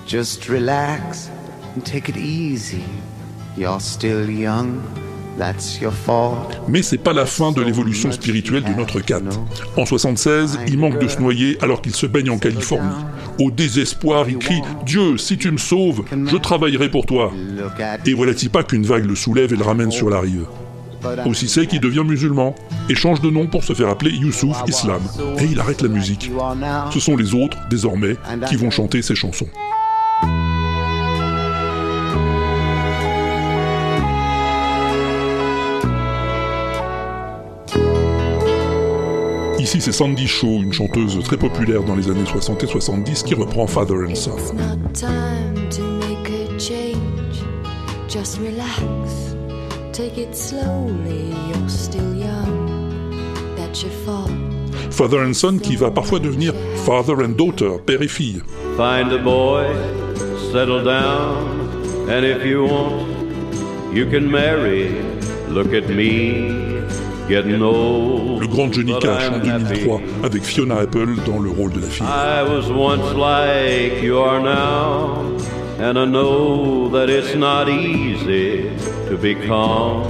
[0.07, 1.31] Just relax
[1.77, 2.85] and take it easy.
[3.59, 4.81] You're still young.
[6.69, 9.21] Mais c'est pas la fin de l'évolution spirituelle de notre Cat.
[9.77, 12.89] En 76, il manque de se noyer alors qu'il se baigne en Californie.
[13.41, 17.33] Au désespoir, il crie Dieu, si tu me sauves, je travaillerai pour toi.
[18.05, 20.47] Et voilà-t-il pas qu'une vague le soulève et le ramène sur la rive.
[21.27, 22.55] Aussi c'est qu'il devient musulman
[22.89, 25.01] et change de nom pour se faire appeler Youssouf Islam.
[25.39, 26.31] Et il arrête la musique.
[26.91, 28.17] Ce sont les autres, désormais,
[28.49, 29.49] qui vont chanter ses chansons.
[39.79, 43.35] Ici, c'est Sandy Shaw, une chanteuse très populaire dans les années 60 et 70, qui
[43.35, 44.37] reprend Father and Son.
[44.37, 47.45] It's not time to make a change.
[48.09, 49.37] Just relax.
[49.93, 51.33] Take it slowly.
[51.49, 53.15] You're still young.
[53.57, 54.33] That's your fault.
[54.91, 56.55] Father and Son qui va parfois devenir
[56.85, 58.43] Father and Daughter, père et fille.
[58.77, 59.65] Find a boy,
[60.53, 63.07] settle down, and if you want,
[63.95, 64.91] you can marry.
[65.49, 66.78] Look at me.
[67.29, 70.05] Le grand Johnny Cash en I'm 2003 happy.
[70.25, 72.07] avec Fiona Apple dans le rôle de la fille.
[72.07, 75.37] I was once like you are now,
[75.81, 78.71] and I know that it's not easy
[79.11, 80.05] to be calm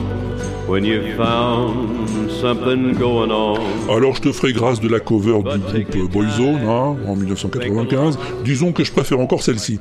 [0.69, 2.09] when you found
[2.41, 3.59] something going on.
[3.91, 8.17] Alors je te ferai grâce de la cover du groupe Boyzone hein, en 1995.
[8.45, 9.81] Disons que je préfère encore celle-ci.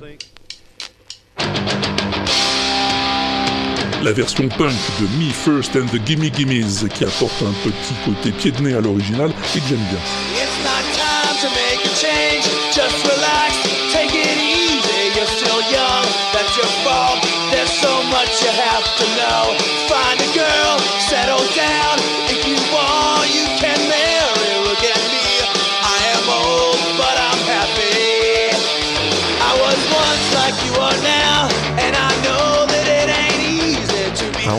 [4.04, 8.32] La version punk de Me First and the Gimme Gimmes qui apporte un petit côté
[8.32, 10.00] pied de nez à l'original et que j'aime bien.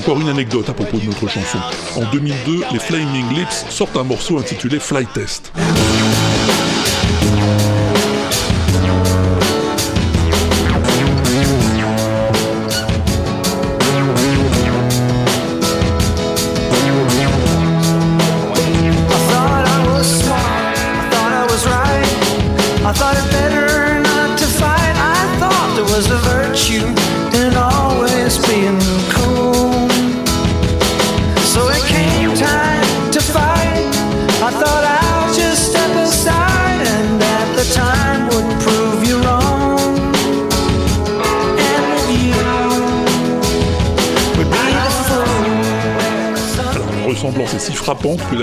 [0.09, 1.59] Encore une anecdote à propos de notre chanson.
[1.95, 5.53] En 2002, les Flaming Lips sortent un morceau intitulé Fly Test.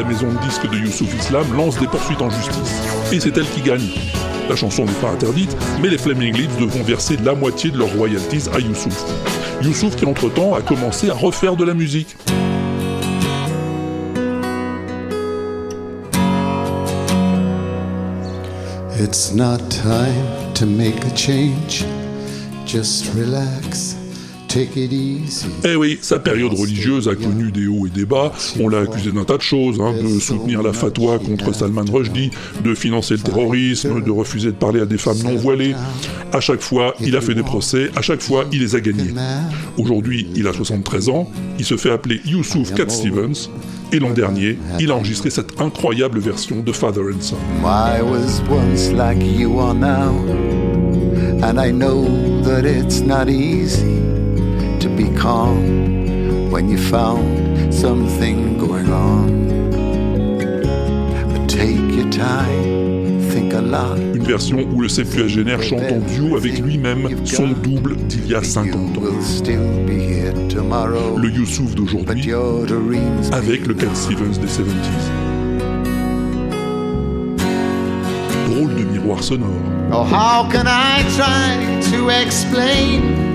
[0.05, 2.81] Maison de disques de Youssouf Islam lance des poursuites en justice.
[3.11, 3.89] Et c'est elle qui gagne.
[4.49, 7.93] La chanson n'est pas interdite, mais les Flaming Lips devront verser la moitié de leurs
[7.95, 9.03] royalties à Youssouf.
[9.61, 12.15] Youssouf qui entre-temps a commencé à refaire de la musique.
[18.97, 21.83] It's not time to make a change.
[22.65, 24.04] Just relax.
[25.65, 28.31] Eh oui, sa période religieuse a connu des hauts et des bas.
[28.59, 32.31] On l'a accusé d'un tas de choses, hein, de soutenir la fatwa contre Salman Rushdie,
[32.63, 35.75] de financer le terrorisme, de refuser de parler à des femmes non voilées.
[36.31, 39.13] À chaque fois, il a fait des procès, à chaque fois, il les a gagnés.
[39.77, 41.29] Aujourd'hui, il a 73 ans,
[41.59, 43.49] il se fait appeler Youssouf Cat Stevens,
[43.91, 47.37] et l'an dernier, il a enregistré cette incroyable version de Father and Son.
[47.63, 50.13] I was once like you are now,
[51.43, 52.05] and I know
[52.43, 54.14] that it's not easy
[55.15, 59.45] calm when you found something going on.
[61.31, 63.97] But take your time, think a lot.
[64.13, 68.43] Une version où le septuagénaire chante en duo avec lui-même, son double d'il y a
[68.43, 69.01] 50 ans.
[71.17, 72.31] Le Youssouf d'aujourd'hui,
[73.31, 75.11] avec le Cat Stevens des 70s.
[78.49, 79.49] Drôle de miroir sonore.
[79.91, 81.57] Oh, how can I try
[81.91, 83.34] to explain?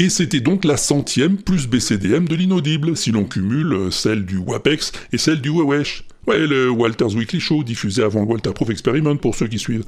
[0.00, 4.38] Et c'était donc la centième plus BCDM de l'inaudible, si l'on cumule euh, celle du
[4.38, 6.04] WAPEX et celle du Wewesh.
[6.26, 9.84] Ouais, le Walter's Weekly Show, diffusé avant le Walter Proof Experiment pour ceux qui suivent.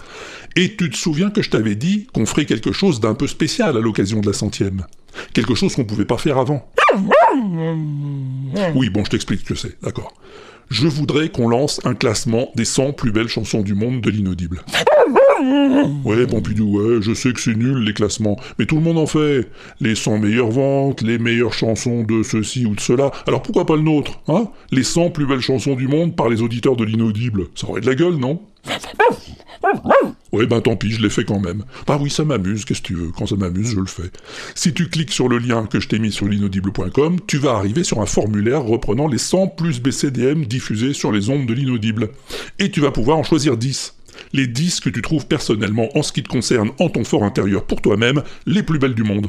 [0.54, 3.74] Et tu te souviens que je t'avais dit qu'on ferait quelque chose d'un peu spécial
[3.74, 4.84] à l'occasion de la centième
[5.32, 6.70] Quelque chose qu'on pouvait pas faire avant.
[8.74, 10.12] Oui, bon, je t'explique ce que c'est, d'accord.
[10.68, 14.62] Je voudrais qu'on lance un classement des 100 plus belles chansons du monde de l'inaudible.
[16.04, 19.06] Ouais, Pompidou, ouais, je sais que c'est nul les classements, mais tout le monde en
[19.06, 19.48] fait.
[19.80, 23.10] Les 100 meilleures ventes, les meilleures chansons de ceci ou de cela.
[23.26, 24.48] Alors pourquoi pas le nôtre, hein?
[24.70, 27.46] Les 100 plus belles chansons du monde par les auditeurs de l'inaudible.
[27.54, 28.40] Ça aurait de la gueule, non?
[30.32, 31.64] Ouais, ben tant pis, je l'ai fait quand même.
[31.86, 33.10] Bah oui, ça m'amuse, qu'est-ce que tu veux?
[33.16, 34.10] Quand ça m'amuse, je le fais.
[34.54, 37.84] Si tu cliques sur le lien que je t'ai mis sur l'inaudible.com, tu vas arriver
[37.84, 42.10] sur un formulaire reprenant les 100 plus BCDM diffusés sur les ondes de l'inaudible.
[42.58, 43.94] Et tu vas pouvoir en choisir 10.
[44.32, 47.64] Les 10 que tu trouves personnellement, en ce qui te concerne, en ton fort intérieur
[47.66, 49.28] pour toi-même, les plus belles du monde.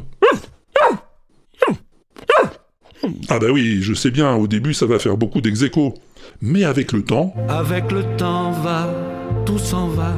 [3.28, 5.62] Ah bah oui, je sais bien, au début ça va faire beaucoup d'ex
[6.40, 8.88] Mais avec le temps, Avec le temps va,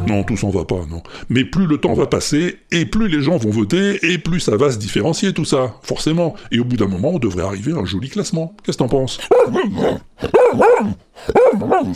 [0.08, 1.02] Non, tout s'en va pas, non.
[1.28, 4.56] Mais plus le temps va passer, et plus les gens vont voter, et plus ça
[4.56, 6.34] va se différencier tout ça, forcément.
[6.52, 8.54] Et au bout d'un moment, on devrait arriver à un joli classement.
[8.64, 9.18] Qu'est-ce que t'en penses?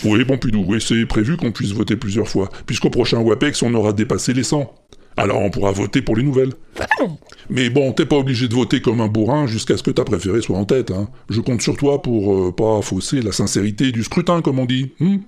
[0.05, 3.93] Oui, Pompidou, oui, c'est prévu qu'on puisse voter plusieurs fois, puisqu'au prochain WAPEX, on aura
[3.93, 4.73] dépassé les 100.
[5.17, 6.53] Alors on pourra voter pour les nouvelles.
[7.51, 10.41] Mais bon, t'es pas obligé de voter comme un bourrin jusqu'à ce que ta préférée
[10.41, 10.91] soit en tête.
[10.91, 11.09] Hein.
[11.29, 14.93] Je compte sur toi pour euh, pas fausser la sincérité du scrutin, comme on dit.
[15.01, 15.19] hmm?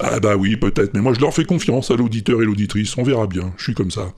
[0.00, 3.02] Ah bah oui, peut-être, mais moi je leur fais confiance à l'auditeur et l'auditrice, on
[3.02, 4.12] verra bien, je suis comme ça.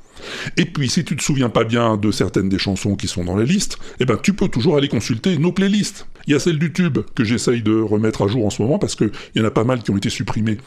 [0.56, 3.36] Et puis, si tu te souviens pas bien de certaines des chansons qui sont dans
[3.36, 6.06] la liste, eh ben tu peux toujours aller consulter nos playlists.
[6.26, 8.78] Il y a celle du tube que j'essaye de remettre à jour en ce moment
[8.78, 10.58] parce qu'il y en a pas mal qui ont été supprimées.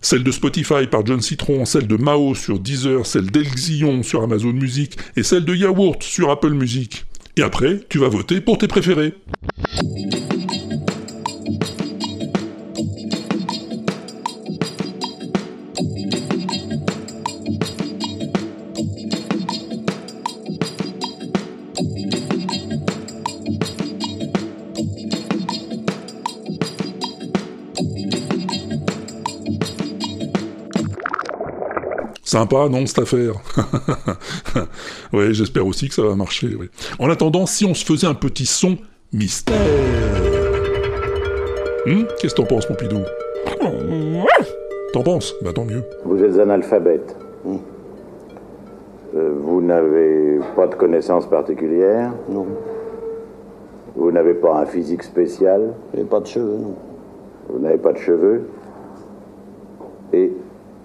[0.00, 4.52] Celle de Spotify par John Citron, celle de Mao sur Deezer, celle d'Elxion sur Amazon
[4.52, 7.04] Music et celle de Yaourt sur Apple Music.
[7.36, 9.14] Et après, tu vas voter pour tes préférés.
[32.34, 33.34] Sympa, non, cette affaire
[35.12, 36.68] Ouais, j'espère aussi que ça va marcher, oui.
[36.98, 38.76] En attendant, si on se faisait un petit son
[39.12, 39.54] mystère...
[41.86, 43.02] Hum Qu'est-ce que t'en penses, Pompidou
[44.92, 45.32] T'en penses?
[45.44, 45.84] Bah tant mieux.
[46.04, 47.16] Vous êtes analphabète.
[47.44, 47.58] Hmm.
[49.14, 52.14] Euh, vous n'avez pas de connaissances particulières?
[52.28, 52.46] Non.
[53.94, 55.72] Vous n'avez pas un physique spécial?
[55.94, 56.74] J'ai pas de cheveux, non.
[57.48, 58.48] Vous n'avez pas de cheveux?
[60.12, 60.32] Et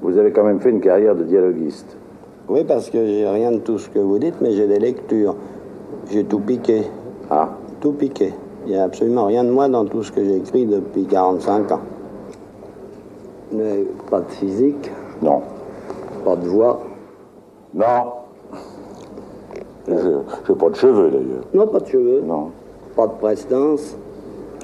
[0.01, 1.97] vous avez quand même fait une carrière de dialoguiste.
[2.47, 5.35] Oui, parce que j'ai rien de tout ce que vous dites, mais j'ai des lectures.
[6.09, 6.83] J'ai tout piqué.
[7.29, 8.33] Ah Tout piqué.
[8.65, 11.71] Il n'y a absolument rien de moi dans tout ce que j'ai écrit depuis 45
[11.71, 11.81] ans.
[13.51, 14.91] Mais pas de physique,
[15.21, 15.41] Non.
[16.25, 16.81] pas de voix.
[17.73, 17.85] Non.
[19.87, 21.43] Je n'ai pas de cheveux d'ailleurs.
[21.53, 22.21] Non, pas de cheveux.
[22.21, 22.51] Non.
[22.95, 23.95] Pas de prestance.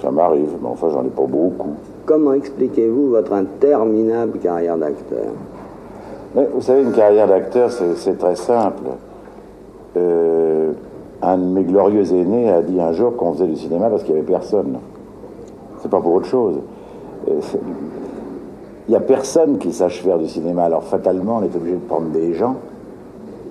[0.02, 1.76] Ça m'arrive, mais enfin j'en ai pas beaucoup.
[2.06, 5.32] Comment expliquez-vous votre interminable carrière d'acteur?
[6.36, 8.84] Vous savez, une carrière d'acteur, c'est très simple.
[9.98, 10.74] Euh,
[11.22, 14.14] un de mes glorieux aînés a dit un jour qu'on faisait du cinéma parce qu'il
[14.14, 14.78] n'y avait personne.
[15.82, 16.58] C'est pas pour autre chose.
[17.30, 17.40] Euh,
[18.88, 20.66] Il n'y a personne qui sache faire du cinéma.
[20.66, 22.58] Alors fatalement, on est obligé de prendre des gens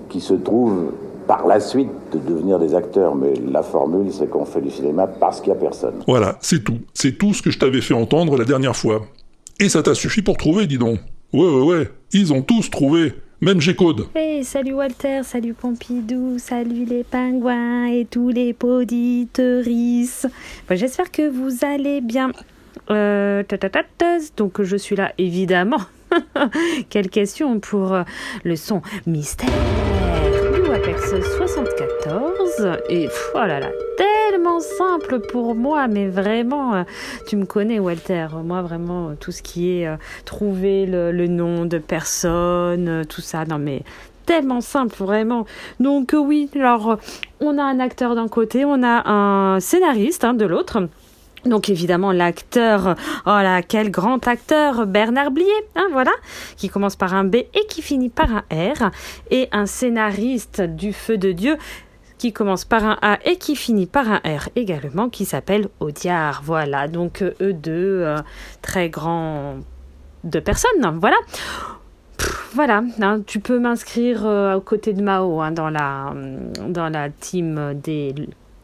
[0.08, 0.92] qui se trouvent
[1.26, 3.14] par la suite de devenir des acteurs.
[3.14, 5.94] Mais la formule, c'est qu'on fait du cinéma parce qu'il n'y a personne.
[6.06, 6.78] Voilà, c'est tout.
[6.92, 9.02] C'est tout ce que je t'avais fait entendre la dernière fois.
[9.60, 10.98] Et ça t'a suffi pour trouver, dis donc.
[11.32, 11.90] Ouais, ouais, ouais.
[12.12, 13.14] Ils ont tous trouvé.
[13.40, 14.06] Même G-Code.
[14.14, 20.26] Hey, salut Walter, salut Pompidou, salut les pingouins et tous les poditeurisses.
[20.68, 22.30] Bon, J'espère que vous allez bien.
[22.90, 24.18] Euh, ta, ta, ta, ta.
[24.36, 25.80] donc je suis là évidemment.
[26.90, 28.02] Quelle question pour euh,
[28.44, 29.50] le son mystère
[30.84, 33.38] du Apex 74 et pff, oh
[33.96, 36.82] tellement simple pour moi mais vraiment euh,
[37.26, 38.26] tu me connais Walter.
[38.42, 43.44] Moi vraiment euh, tout ce qui est euh, trouver le, nom de personne tout ça.
[43.44, 43.82] Non mais
[44.26, 45.46] tellement simple vraiment.
[45.80, 46.98] Donc oui alors
[47.40, 50.88] on a un acteur d'un côté on a un scénariste hein, de l'autre
[51.46, 56.12] donc évidemment l'acteur, oh là quel grand acteur, Bernard Blier, hein, voilà,
[56.56, 58.90] qui commence par un B et qui finit par un R,
[59.30, 61.56] et un scénariste du feu de Dieu
[62.18, 66.42] qui commence par un A et qui finit par un R également, qui s'appelle Audiard,
[66.44, 68.18] voilà, donc euh, eux deux, euh,
[68.62, 69.56] très grands
[70.24, 71.16] de personnes, voilà.
[72.54, 76.14] Voilà, hein, tu peux m'inscrire euh, aux côtés de Mao hein, dans, la,
[76.68, 78.14] dans la team des,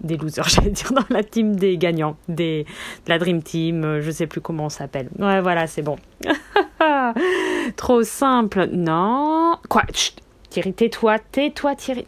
[0.01, 2.65] des losers, j'allais dire, dans la team des gagnants, des,
[3.07, 5.09] de la Dream Team, euh, je sais plus comment on s'appelle.
[5.19, 5.97] Ouais, voilà, c'est bon.
[7.77, 8.69] Trop simple.
[8.73, 9.57] Non.
[9.69, 9.83] Quoi?
[9.93, 10.17] Chut,
[10.49, 12.07] Thierry, tais-toi, tais-toi, Thierry.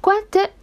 [0.00, 0.14] Quoi?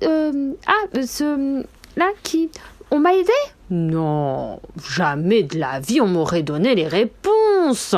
[0.04, 1.64] Euh, Ah, euh, ce.
[1.98, 2.50] Là, qui.
[2.92, 3.32] On m'a aidé?
[3.70, 4.60] Non,
[4.90, 7.94] jamais de la vie on m'aurait donné les réponses.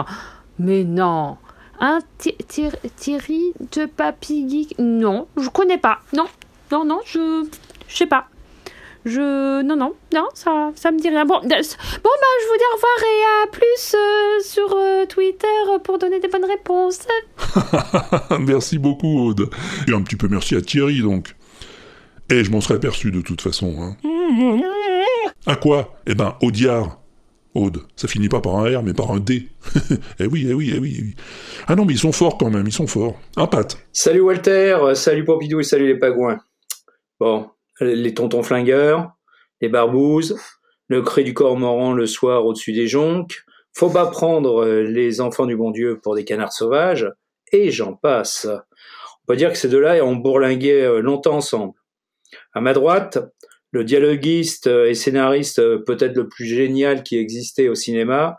[0.60, 1.38] Mais non.
[1.80, 2.36] Un Thi-
[2.98, 4.76] Thierry de Papy Geek?
[4.80, 6.00] Non, je connais pas.
[6.14, 6.26] Non,
[6.72, 7.46] non, non, je.
[7.88, 8.28] Je sais pas.
[9.06, 9.62] Je.
[9.64, 11.26] Non, non, non, ça, ça me dit rien.
[11.26, 15.48] Bon, bon bah, je vous dis au revoir et à plus euh, sur euh, Twitter
[15.84, 17.00] pour donner des bonnes réponses.
[18.40, 19.50] merci beaucoup, Aude.
[19.88, 21.36] Et un petit peu merci à Thierry, donc.
[22.30, 23.76] Et je m'en serais aperçu de toute façon.
[23.80, 23.98] Hein.
[25.48, 25.96] À quoi?
[26.06, 27.02] Eh ben, Audiard.
[27.54, 29.50] Aude, ça finit pas par un R, mais par un D.
[30.20, 31.16] eh oui, eh oui, eh oui, eh oui.
[31.68, 33.20] Ah non, mais ils sont forts quand même, ils sont forts.
[33.36, 33.78] Un Pat.
[33.92, 36.38] Salut Walter, euh, salut Pompidou et salut les pagouins.
[37.20, 37.50] Bon,
[37.82, 39.12] les tontons flingueurs,
[39.60, 40.38] les barbouzes,
[40.88, 45.46] le cri du cormoran le soir au-dessus des jonques, faut pas prendre euh, les enfants
[45.46, 47.10] du bon Dieu pour des canards sauvages,
[47.52, 48.48] et j'en passe.
[48.48, 51.74] On peut dire que ces deux-là ont bourlingué euh, longtemps ensemble.
[52.54, 53.20] À ma droite,
[53.72, 58.38] le dialoguiste euh, et scénariste peut-être le plus génial qui existait au cinéma,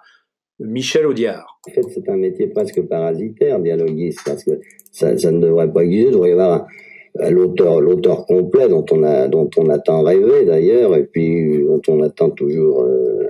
[0.58, 1.58] Michel Audiard.
[1.66, 4.60] En fait, c'est un métier presque parasitaire, dialoguiste, parce que
[4.92, 6.08] ça, ça ne devrait pas exister.
[6.08, 6.66] Il devrait y avoir un-
[7.14, 11.82] l'auteur, l'auteur complet dont on a, dont on a tant rêvé d'ailleurs, et puis dont
[11.88, 13.28] on attend toujours euh,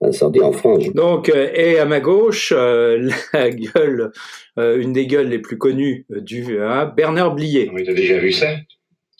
[0.00, 0.84] la sortie en France.
[0.92, 4.12] Donc, euh, et à ma gauche, euh, la gueule,
[4.58, 7.70] euh, une des gueules les plus connues euh, du hein, Bernard Blier.
[7.72, 8.56] Oui, t'as déjà vu ça?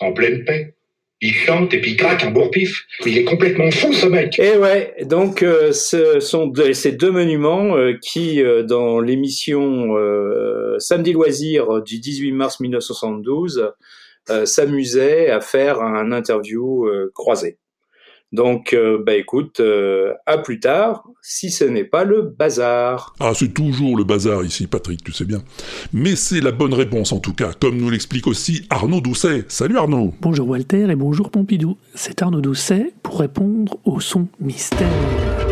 [0.01, 0.76] En pleine paix?
[1.23, 2.85] Il chante et puis il craque un bourre-pif.
[3.07, 4.39] Il est complètement fou, ce mec.
[4.39, 9.95] Et ouais, donc euh, ce sont ces deux monuments euh, qui, euh, dans l'émission
[10.79, 13.73] Samedi Loisir du 18 mars 1972,
[14.29, 17.59] euh, s'amusaient à faire un interview croisé.
[18.33, 23.15] Donc, euh, bah écoute, euh, à plus tard, si ce n'est pas le bazar.
[23.21, 25.43] Ah, c'est toujours le bazar ici, Patrick, tu sais bien.
[25.93, 29.45] Mais c'est la bonne réponse en tout cas, comme nous l'explique aussi Arnaud Doucet.
[29.49, 31.79] Salut Arnaud Bonjour Walter et bonjour Pompidou.
[31.95, 35.46] C'est Arnaud Doucet pour répondre au son mystère.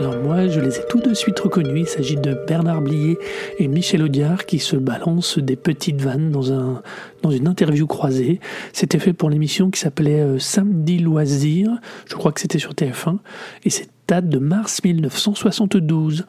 [0.00, 1.86] Alors moi, je les ai tout de suite reconnus.
[1.86, 3.16] Il s'agit de Bernard Blier
[3.58, 6.82] et Michel Audiard qui se balancent des petites vannes dans, un,
[7.22, 8.40] dans une interview croisée.
[8.72, 11.70] C'était fait pour l'émission qui s'appelait euh, Samedi Loisir.
[12.06, 13.18] Je crois que c'était sur TF1.
[13.64, 16.26] Et c'est date de mars 1972.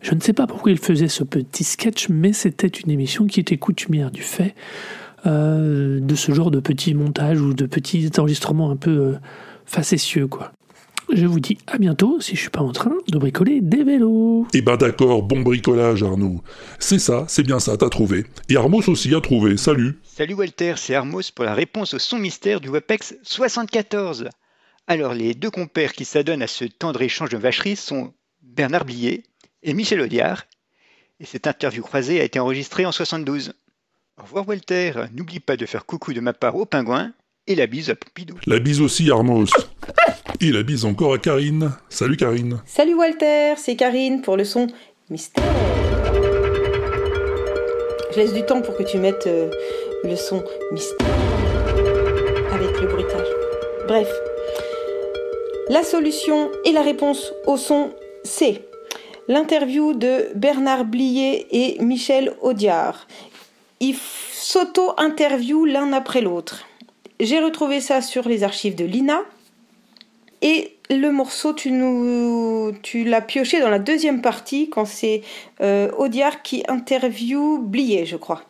[0.00, 3.40] Je ne sais pas pourquoi il faisait ce petit sketch, mais c'était une émission qui
[3.40, 4.54] était coutumière du fait
[5.26, 9.14] euh, de ce genre de petits montages ou de petits enregistrements un peu euh,
[9.64, 10.52] facétieux, quoi.
[11.12, 14.46] Je vous dis à bientôt si je suis pas en train de bricoler des vélos.
[14.54, 16.42] Eh ben d'accord, bon bricolage Arnaud.
[16.78, 18.24] C'est ça, c'est bien ça, t'as trouvé.
[18.48, 20.00] Et Armos aussi a trouvé, salut.
[20.02, 24.28] Salut Walter, c'est Armos pour la réponse au son mystère du WebEx 74.
[24.86, 29.22] Alors, les deux compères qui s'adonnent à ce tendre échange de vacheries sont Bernard Blier
[29.62, 30.44] et Michel Audiard.
[31.20, 33.52] Et cette interview croisée a été enregistrée en 72.
[34.18, 37.12] Au revoir Walter, n'oublie pas de faire coucou de ma part au pingouin
[37.46, 38.34] et la bise à Pompidou.
[38.46, 39.50] La bise aussi Armos.
[40.40, 41.72] Et la bise encore à Karine.
[41.88, 42.60] Salut Karine.
[42.66, 44.66] Salut Walter, c'est Karine pour le son
[45.10, 45.44] mystère.
[48.12, 49.50] Je laisse du temps pour que tu mettes euh,
[50.04, 50.42] le son
[50.72, 51.06] mystère
[52.52, 53.26] avec le bruitage.
[53.88, 54.08] Bref,
[55.68, 57.92] la solution et la réponse au son,
[58.22, 58.62] c'est
[59.28, 63.06] l'interview de Bernard Blier et Michel Audiard.
[63.80, 63.96] Ils
[64.32, 66.64] s'auto-interviewent l'un après l'autre.
[67.20, 69.22] J'ai retrouvé ça sur les archives de l'INA.
[70.42, 75.22] Et le morceau, tu, nous, tu l'as pioché dans la deuxième partie, quand c'est
[75.60, 78.42] euh, Audiard qui interview Blier, je crois.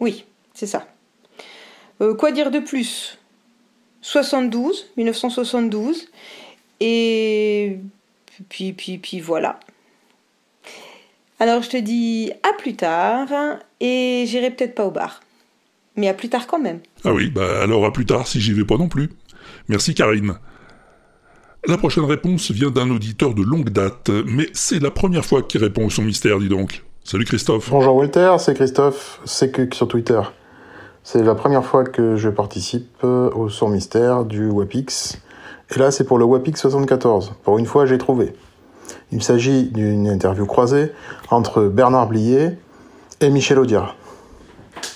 [0.00, 0.86] Oui, c'est ça.
[2.00, 3.18] Euh, quoi dire de plus?
[4.02, 6.10] 72, 1972.
[6.80, 7.78] Et
[8.48, 9.60] puis, puis, puis voilà.
[11.38, 13.28] Alors je te dis à plus tard,
[13.80, 15.22] et j'irai peut-être pas au bar.
[15.96, 16.80] Mais à plus tard quand même.
[17.04, 19.10] Ah oui, bah alors à plus tard si j'y vais pas non plus.
[19.68, 20.34] Merci Karine.
[21.66, 25.62] La prochaine réponse vient d'un auditeur de longue date, mais c'est la première fois qu'il
[25.62, 26.82] répond au son mystère, dis donc.
[27.04, 27.70] Salut Christophe.
[27.70, 30.20] Bonjour Walter, c'est Christophe, c'est que sur Twitter.
[31.04, 35.18] C'est la première fois que je participe au son mystère du WAPX.
[35.74, 37.34] Et là, c'est pour le WAPX 74.
[37.42, 38.34] Pour une fois, j'ai trouvé.
[39.10, 40.92] Il s'agit d'une interview croisée
[41.30, 42.50] entre Bernard Blier
[43.20, 43.96] et Michel Audiard.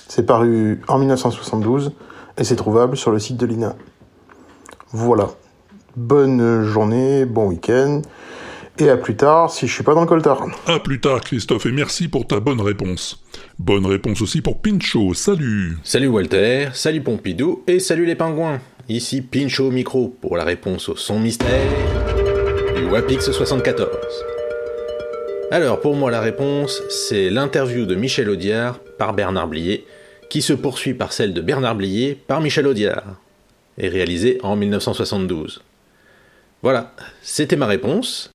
[0.07, 1.91] C'est paru en 1972
[2.37, 3.75] et c'est trouvable sur le site de l'INA.
[4.91, 5.29] Voilà.
[5.95, 8.01] Bonne journée, bon week-end.
[8.79, 10.45] Et à plus tard si je suis pas dans le coltard.
[10.67, 13.23] À plus tard Christophe et merci pour ta bonne réponse.
[13.57, 15.77] Bonne réponse aussi pour Pincho, salut.
[15.83, 18.59] Salut Walter, salut Pompidou et salut les pingouins.
[18.87, 21.67] Ici Pincho au micro pour la réponse au son mystère
[22.75, 23.89] du WAPX 74.
[25.49, 29.87] Alors pour moi la réponse, c'est l'interview de Michel Audiard par Bernard Blier,
[30.29, 33.15] qui se poursuit par celle de Bernard Blier par Michel Audiard,
[33.77, 35.61] et réalisée en 1972.
[36.61, 38.31] Voilà, c'était ma réponse.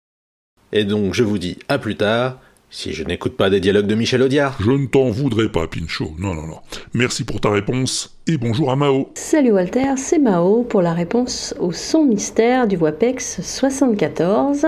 [0.73, 2.39] Et donc je vous dis à plus tard,
[2.73, 4.57] si je n'écoute pas des dialogues de Michel Audiard.
[4.59, 6.57] Je ne t'en voudrais pas Pincho, non non non.
[6.95, 9.11] Merci pour ta réponse et bonjour à Mao.
[9.15, 14.67] Salut Walter, c'est Mao pour la réponse au son mystère du WAPEX 74.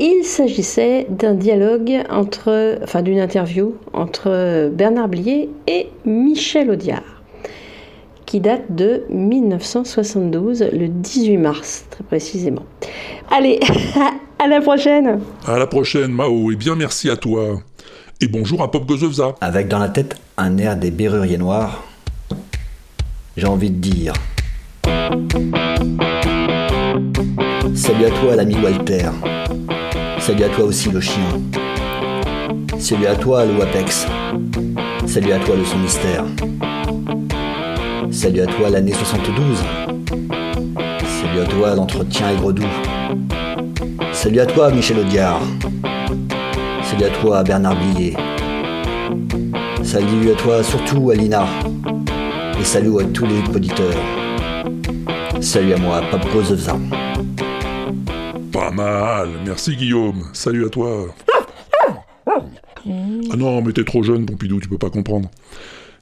[0.00, 7.22] Il s'agissait d'un dialogue entre, enfin d'une interview entre Bernard Blier et Michel Audiard,
[8.26, 12.64] qui date de 1972, le 18 mars très précisément.
[13.30, 13.60] Allez,
[14.40, 17.60] à la prochaine À la prochaine Mao et bien merci à toi.
[18.22, 19.34] Et bonjour à Pop Gozovza.
[19.40, 21.84] Avec dans la tête un air des berruriers noirs,
[23.36, 24.14] j'ai envie de dire.
[27.74, 29.10] Salut à toi l'ami Walter.
[30.18, 31.40] Salut à toi aussi le chien.
[32.78, 34.06] Salut à toi le Wapex.
[35.06, 36.24] Salut à toi le son mystère.
[38.10, 39.58] Salut à toi l'année 72.
[41.22, 42.64] Salut à toi l'entretien aigre doux.
[44.12, 45.40] Salut à toi Michel Audiard.
[46.82, 48.16] Salut à toi Bernard Blier.
[49.82, 51.46] Salut à toi surtout Alina.
[52.60, 53.94] Et salut à tous les auditeurs.
[55.40, 56.76] Salut à moi, Papko Zevza.
[58.52, 60.24] Pas mal, merci Guillaume.
[60.34, 61.06] Salut à toi.
[62.26, 65.30] Ah non, mais t'es trop jeune, Pompidou, tu peux pas comprendre.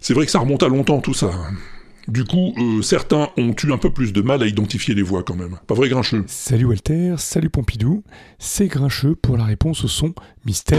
[0.01, 1.31] C'est vrai que ça remonte à longtemps tout ça.
[2.09, 5.23] Du coup, euh, certains ont eu un peu plus de mal à identifier les voix
[5.23, 5.59] quand même.
[5.67, 8.03] Pas vrai, Grincheux Salut Walter, salut Pompidou,
[8.39, 10.15] c'est Grincheux pour la réponse au son
[10.47, 10.79] mystère.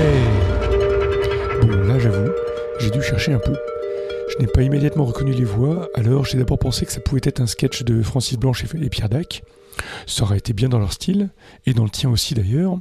[1.61, 2.31] Bon, là j'avoue,
[2.79, 3.55] j'ai dû chercher un peu.
[4.31, 7.41] Je n'ai pas immédiatement reconnu les voix, alors j'ai d'abord pensé que ça pouvait être
[7.41, 9.43] un sketch de Francis Blanche et Pierre Dac.
[10.07, 11.29] Ça aurait été bien dans leur style,
[11.67, 12.79] et dans le tien aussi d'ailleurs.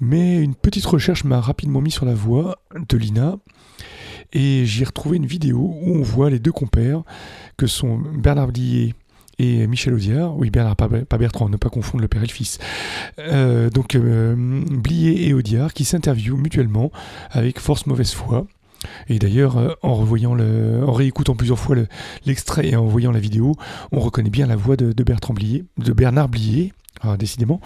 [0.00, 3.36] Mais une petite recherche m'a rapidement mis sur la voix de Lina,
[4.32, 7.02] et j'y ai retrouvé une vidéo où on voit les deux compères,
[7.56, 8.94] que sont Bernard Blier
[9.38, 10.36] et Michel Audiard.
[10.36, 12.58] Oui, Bernard, pas, Bertrand, ne pas confondre le père et le fils.
[13.18, 16.92] Euh, donc, euh, Blier et Audiard qui s'interviewent mutuellement
[17.30, 18.46] avec force mauvaise foi.
[19.08, 21.86] Et d'ailleurs, euh, en revoyant en réécoutant plusieurs fois le-
[22.26, 23.54] l'extrait et en voyant la vidéo,
[23.92, 27.60] on reconnaît bien la voix de, de Bertrand Blier, de Bernard Blier, ah, décidément.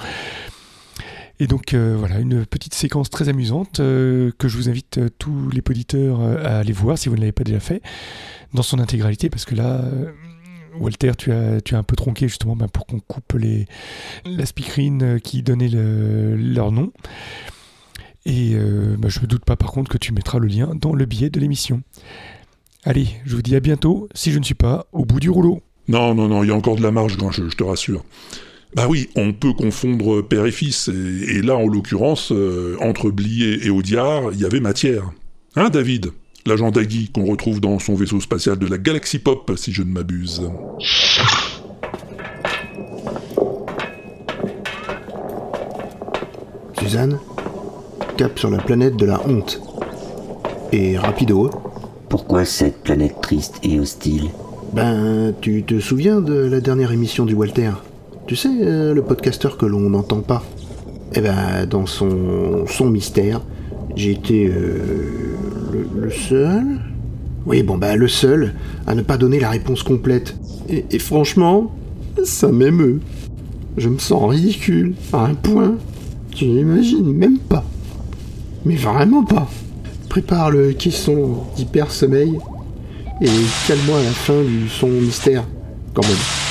[1.39, 5.09] Et donc euh, voilà, une petite séquence très amusante euh, que je vous invite euh,
[5.19, 7.83] tous les auditeurs à aller voir si vous ne l'avez pas déjà fait,
[8.55, 9.85] dans son intégralité, parce que là,
[10.79, 13.67] Walter, tu as, tu as un peu tronqué justement ben, pour qu'on coupe les,
[14.25, 16.91] la speakerine qui donnait le- leur nom.
[18.25, 21.05] Et ben, je me doute pas par contre que tu mettras le lien dans le
[21.05, 21.83] billet de l'émission.
[22.85, 25.63] Allez, je vous dis à bientôt, si je ne suis pas au bout du rouleau.
[25.89, 28.05] Non, non, non, il y a encore de la marge, Grincheux, je te rassure.
[28.77, 33.11] Bah oui, on peut confondre père et fils, et, et là, en l'occurrence, euh, entre
[33.11, 35.11] Blier et Audiard, il y avait matière.
[35.55, 36.13] Hein, David?
[36.45, 39.89] L'agent Dagui qu'on retrouve dans son vaisseau spatial de la Galaxy Pop, si je ne
[39.89, 40.43] m'abuse.
[46.79, 47.19] Suzanne,
[48.19, 49.59] cap sur la planète de la honte.
[50.73, 51.51] Et rapido.
[52.11, 54.29] Pourquoi cette planète triste et hostile?
[54.75, 57.71] Ben, tu te souviens de la dernière émission du Walter?
[58.27, 60.43] Tu sais, euh, le podcasteur que l'on n'entend pas
[61.15, 63.41] Eh ben, dans son, son mystère,
[63.95, 65.37] j'ai été euh,
[65.95, 66.81] le, seul
[67.47, 68.55] Oui, bon, ben, le seul
[68.89, 70.37] à ne pas donner la réponse complète.
[70.69, 71.71] Et, franchement,
[72.25, 73.01] ça m'émeut.
[73.77, 75.77] Je me sens ridicule, à un point.
[76.35, 77.65] Tu n'imagines même pas.
[78.65, 79.49] Mais vraiment pas.
[80.09, 82.37] Prépare le caisson d'hyper sommeil
[83.23, 83.29] et
[83.69, 85.45] calme-moi à la fin du son mystère,
[85.95, 86.46] quand même.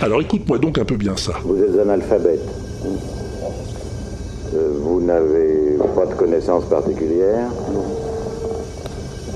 [0.00, 1.32] Alors écoute-moi donc un peu bien ça.
[1.44, 2.40] Vous êtes analphabète.
[4.54, 7.48] Euh, vous n'avez pas de connaissances particulières.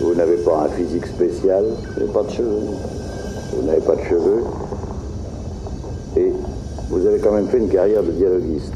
[0.00, 1.64] Vous n'avez pas un physique spécial.
[1.64, 2.60] Vous n'avez pas de cheveux.
[3.54, 4.42] Vous n'avez pas de cheveux.
[6.16, 6.32] Et
[6.90, 8.74] vous avez quand même fait une carrière de dialoguiste.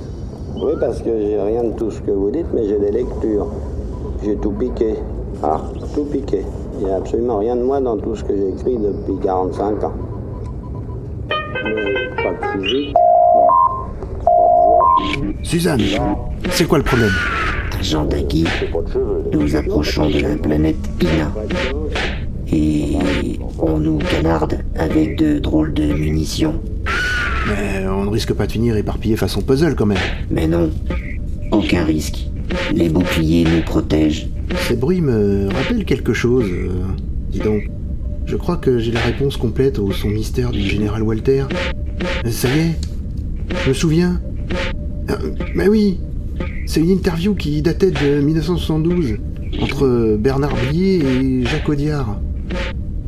[0.57, 3.49] Oui, parce que j'ai rien de tout ce que vous dites, mais j'ai des lectures.
[4.23, 4.95] J'ai tout piqué.
[5.43, 5.61] Ah,
[5.95, 6.45] tout piqué.
[6.79, 9.85] Il n'y a absolument rien de moi dans tout ce que j'ai écrit depuis 45
[9.85, 9.93] ans.
[15.43, 15.83] Suzanne,
[16.51, 17.11] c'est quoi le problème
[17.79, 18.45] Agent Dagui,
[19.33, 21.33] nous approchons de la planète Ina.
[22.53, 22.97] Et
[23.59, 26.61] on nous canarde avec de drôles de munitions.
[27.49, 29.99] Mais on ne risque pas de finir éparpillé façon puzzle quand même.
[30.31, 30.71] Mais non,
[31.51, 32.27] aucun risque.
[32.73, 34.29] Les boucliers nous protègent.
[34.69, 36.45] Ces bruits me rappellent quelque chose.
[36.51, 36.69] euh,
[37.31, 37.63] dis donc,
[38.27, 41.45] je crois que j'ai la réponse complète au son mystère du général Walter.
[42.29, 42.81] Ça y est,
[43.65, 44.21] je me souviens.
[45.11, 45.17] Euh,
[45.55, 45.99] mais oui,
[46.67, 49.17] c'est une interview qui datait de 1972
[49.61, 52.21] entre Bernard Blier et Jacques Audiard.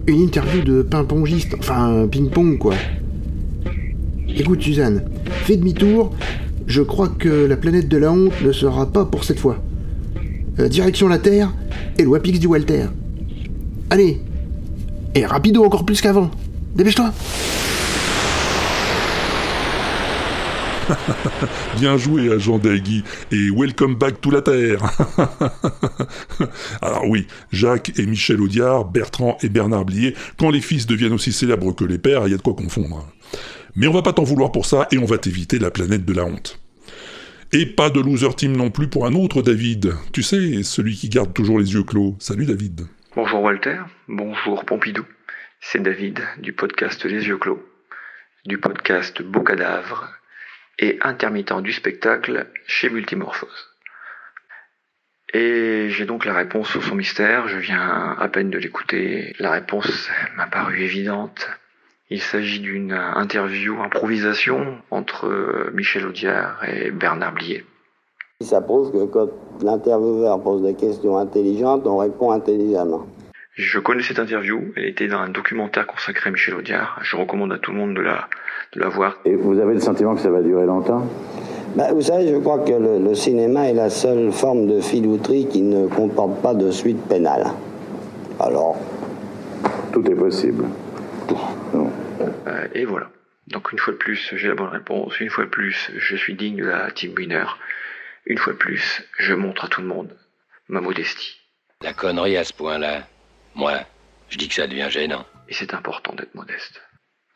[0.07, 2.75] Une interview de ping-pongiste, enfin ping-pong quoi.
[4.37, 5.05] Écoute Suzanne,
[5.45, 6.13] fais demi-tour,
[6.67, 9.63] je crois que la planète de la honte ne sera pas pour cette fois.
[10.59, 11.53] Euh, direction la Terre
[11.99, 12.87] et le Wapix du Walter.
[13.91, 14.21] Allez
[15.17, 16.31] Et rapido encore plus qu'avant
[16.75, 17.13] Dépêche-toi
[21.79, 24.83] Bien joué, agent Dagui, et welcome back to la Terre.
[26.83, 31.33] Alors oui, Jacques et Michel Audiard, Bertrand et Bernard Blier, quand les fils deviennent aussi
[31.33, 33.09] célèbres que les pères, il y a de quoi confondre.
[33.77, 36.13] Mais on va pas t'en vouloir pour ça, et on va t'éviter la planète de
[36.13, 36.59] la honte.
[37.53, 39.95] Et pas de loser team non plus pour un autre David.
[40.13, 42.17] Tu sais, celui qui garde toujours les yeux clos.
[42.19, 42.87] Salut David.
[43.17, 45.05] Bonjour Walter, bonjour Pompidou,
[45.61, 47.65] c'est David du podcast Les Yeux Clos,
[48.45, 50.13] du podcast Beau Cadavre
[50.81, 53.71] et intermittent du spectacle chez Multimorphose.
[55.33, 59.53] Et j'ai donc la réponse au son mystère, je viens à peine de l'écouter, la
[59.53, 61.49] réponse m'a paru évidente.
[62.11, 67.65] Il s'agit d'une interview, improvisation entre Michel Audiard et Bernard Blier.
[68.45, 69.29] Ça prouve que quand
[69.63, 73.07] l'intervieweur pose des questions intelligentes, on répond intelligemment.
[73.55, 76.99] Je connais cette interview, elle était dans un documentaire consacré à Michel Audiard.
[77.03, 78.29] Je recommande à tout le monde de la,
[78.75, 79.19] de la voir.
[79.25, 81.07] Et vous avez le sentiment que ça va durer longtemps?
[81.77, 85.47] Bah, vous savez, je crois que le, le cinéma est la seule forme de filouterie
[85.49, 87.47] qui ne comporte pas de suite pénale.
[88.41, 88.77] Alors,
[89.93, 90.65] Tout est possible.
[92.47, 93.07] Euh, et voilà.
[93.49, 95.21] Donc une fois de plus, j'ai la bonne réponse.
[95.21, 97.45] Une fois de plus, je suis digne de la team winner.
[98.27, 100.17] Une fois de plus, je montre à tout le monde
[100.69, 101.41] ma modestie.
[101.83, 103.07] La connerie à ce point-là,
[103.55, 103.81] moi,
[104.31, 105.27] je dis que ça devient gênant.
[105.49, 106.83] Et c'est important d'être modeste.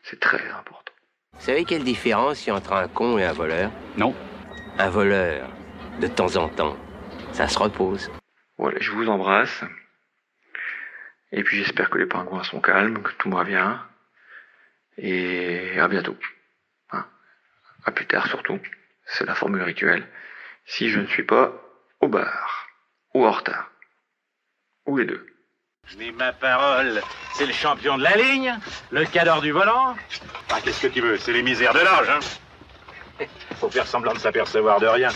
[0.01, 0.91] C'est très important.
[1.33, 3.71] Vous savez quelle différence il y a entre un con et un voleur?
[3.97, 4.15] Non.
[4.79, 5.47] Un voleur,
[5.99, 6.75] de temps en temps,
[7.33, 8.09] ça se repose.
[8.57, 9.63] Voilà, je vous embrasse.
[11.31, 13.85] Et puis j'espère que les pingouins sont calmes, que tout va bien.
[14.97, 16.17] Et à bientôt.
[16.91, 17.05] Hein.
[17.85, 18.59] À plus tard surtout.
[19.05, 20.07] C'est la formule rituelle.
[20.69, 21.51] Si je ne suis pas
[21.99, 22.67] au bar.
[23.15, 23.71] Ou en retard.
[24.85, 25.25] Ou les deux.
[25.97, 27.01] Mais ma parole,
[27.33, 28.55] c'est le champion de la ligne,
[28.91, 29.95] le cadre du volant.
[30.51, 33.25] Ah, qu'est-ce que tu veux C'est les misères de l'âge, hein
[33.59, 35.09] Faut faire semblant de s'apercevoir de rien.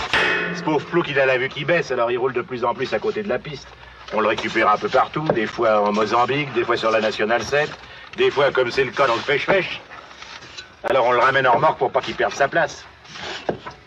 [0.56, 2.74] Ce pauvre Plouc, il a la vue qui baisse, alors il roule de plus en
[2.74, 3.68] plus à côté de la piste.
[4.12, 7.43] On le récupère un peu partout, des fois en Mozambique, des fois sur la Nationale
[7.43, 7.70] 7,
[8.18, 9.82] des fois, comme c'est le cas, dans le pêche-pêche.
[10.84, 12.86] Alors on le ramène en remorque pour pas qu'il perde sa place.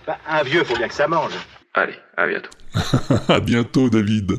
[0.06, 1.34] Bah, un vieux, faut bien que ça mange.
[1.76, 2.50] Allez, à bientôt.
[3.28, 4.32] à bientôt, David.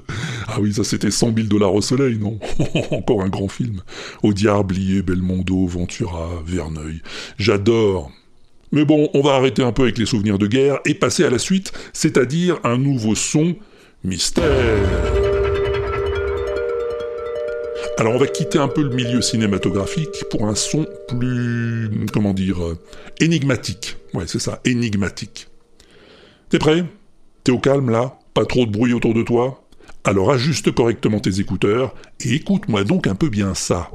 [0.47, 2.39] Ah oui, ça c'était 100 000 dollars au soleil, non?
[2.91, 3.81] Encore un grand film.
[4.23, 7.03] Audiard, Blier, Belmondo, Ventura, Verneuil.
[7.38, 8.11] J'adore.
[8.71, 11.29] Mais bon, on va arrêter un peu avec les souvenirs de guerre et passer à
[11.29, 13.55] la suite, c'est-à-dire un nouveau son
[14.03, 14.43] mystère.
[17.99, 22.63] Alors on va quitter un peu le milieu cinématographique pour un son plus, comment dire,
[22.63, 22.79] euh,
[23.19, 23.95] énigmatique.
[24.15, 25.47] Ouais, c'est ça, énigmatique.
[26.49, 26.83] T'es prêt?
[27.47, 29.63] T'es au calme là Pas trop de bruit autour de toi
[30.03, 33.89] Alors ajuste correctement tes écouteurs et écoute-moi donc un peu bien ça.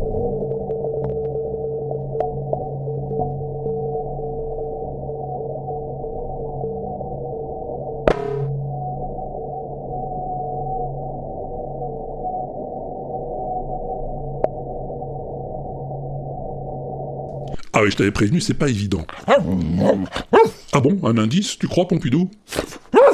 [17.73, 19.07] Ah oui, je t'avais prévenu, c'est pas évident.
[20.73, 22.31] Ah bon, un indice, tu crois, Pompidou?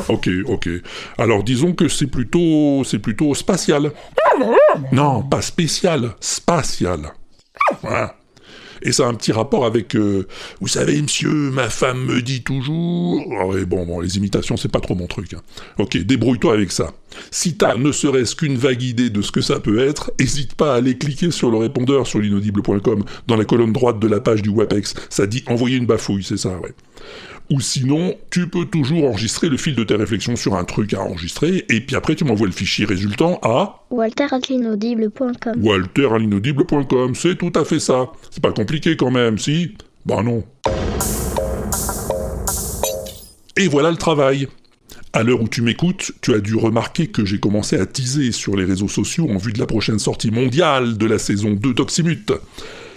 [0.09, 0.69] Ok, ok.
[1.17, 3.93] Alors disons que c'est plutôt, c'est plutôt spatial.
[4.93, 7.13] Non, pas spécial, spatial.
[7.83, 8.15] Voilà.
[8.83, 10.27] Et ça a un petit rapport avec, euh,
[10.61, 13.27] vous savez, monsieur, ma femme me dit toujours.
[13.47, 15.35] Ouais, bon, bon, les imitations, c'est pas trop mon truc.
[15.35, 15.41] hein.
[15.79, 16.93] Ok, débrouille-toi avec ça.
[17.31, 20.75] Si t'as ne serait-ce qu'une vague idée de ce que ça peut être, hésite pas
[20.75, 24.43] à aller cliquer sur le répondeur sur l'inaudible.com dans la colonne droite de la page
[24.43, 24.95] du WAPEX.
[25.09, 26.73] Ça dit envoyer une bafouille, c'est ça, ouais.
[27.51, 31.01] Ou sinon, tu peux toujours enregistrer le fil de tes réflexions sur un truc à
[31.01, 37.15] enregistrer, et puis après tu m'envoies le fichier résultant à walter.l'inaudible.com walter à l'inaudible.com.
[37.15, 38.13] C'est tout à fait ça.
[38.31, 39.75] C'est pas compliqué quand même, si?
[40.05, 40.45] Bah non.
[43.57, 44.47] Et voilà le travail.
[45.15, 48.57] À l'heure où tu m'écoutes, tu as dû remarquer que j'ai commencé à teaser sur
[48.57, 52.33] les réseaux sociaux en vue de la prochaine sortie mondiale de la saison 2 d'Oxymute.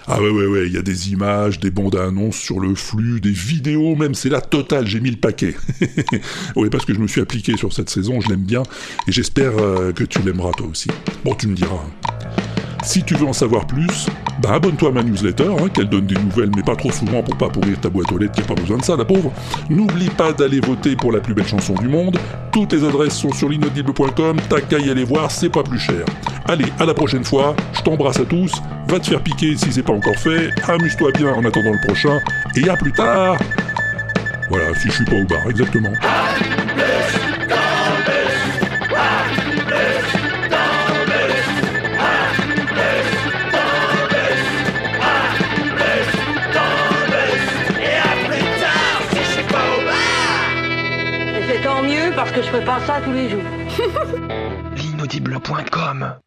[0.08, 3.20] Ah ouais ouais ouais, il y a des images, des bandes annonces sur le flux,
[3.20, 5.54] des vidéos même, c'est la totale, j'ai mis le paquet.
[6.56, 8.62] oui, parce que je me suis appliqué sur cette saison, je l'aime bien,
[9.06, 10.88] et j'espère euh, que tu l'aimeras toi aussi.
[11.24, 11.76] Bon, tu me diras.
[11.76, 12.11] hein.
[12.82, 14.06] Si tu veux en savoir plus,
[14.40, 17.36] bah abonne-toi à ma newsletter, hein, qu'elle donne des nouvelles, mais pas trop souvent pour
[17.36, 19.32] pas pourrir ta boîte aux lettres, qui a pas besoin de ça, la pauvre.
[19.70, 22.18] N'oublie pas d'aller voter pour la plus belle chanson du monde.
[22.50, 26.04] Toutes les adresses sont sur l'inaudible.com, t'as qu'à y aller voir, c'est pas plus cher.
[26.46, 28.52] Allez, à la prochaine fois, je t'embrasse à tous,
[28.88, 32.18] va te faire piquer si c'est pas encore fait, amuse-toi bien en attendant le prochain,
[32.56, 33.36] et à plus tard
[34.48, 35.92] Voilà, si je suis pas au bar, exactement.
[52.52, 53.40] Fais pas ça tous les jours.
[54.76, 56.18] L'inaudible.com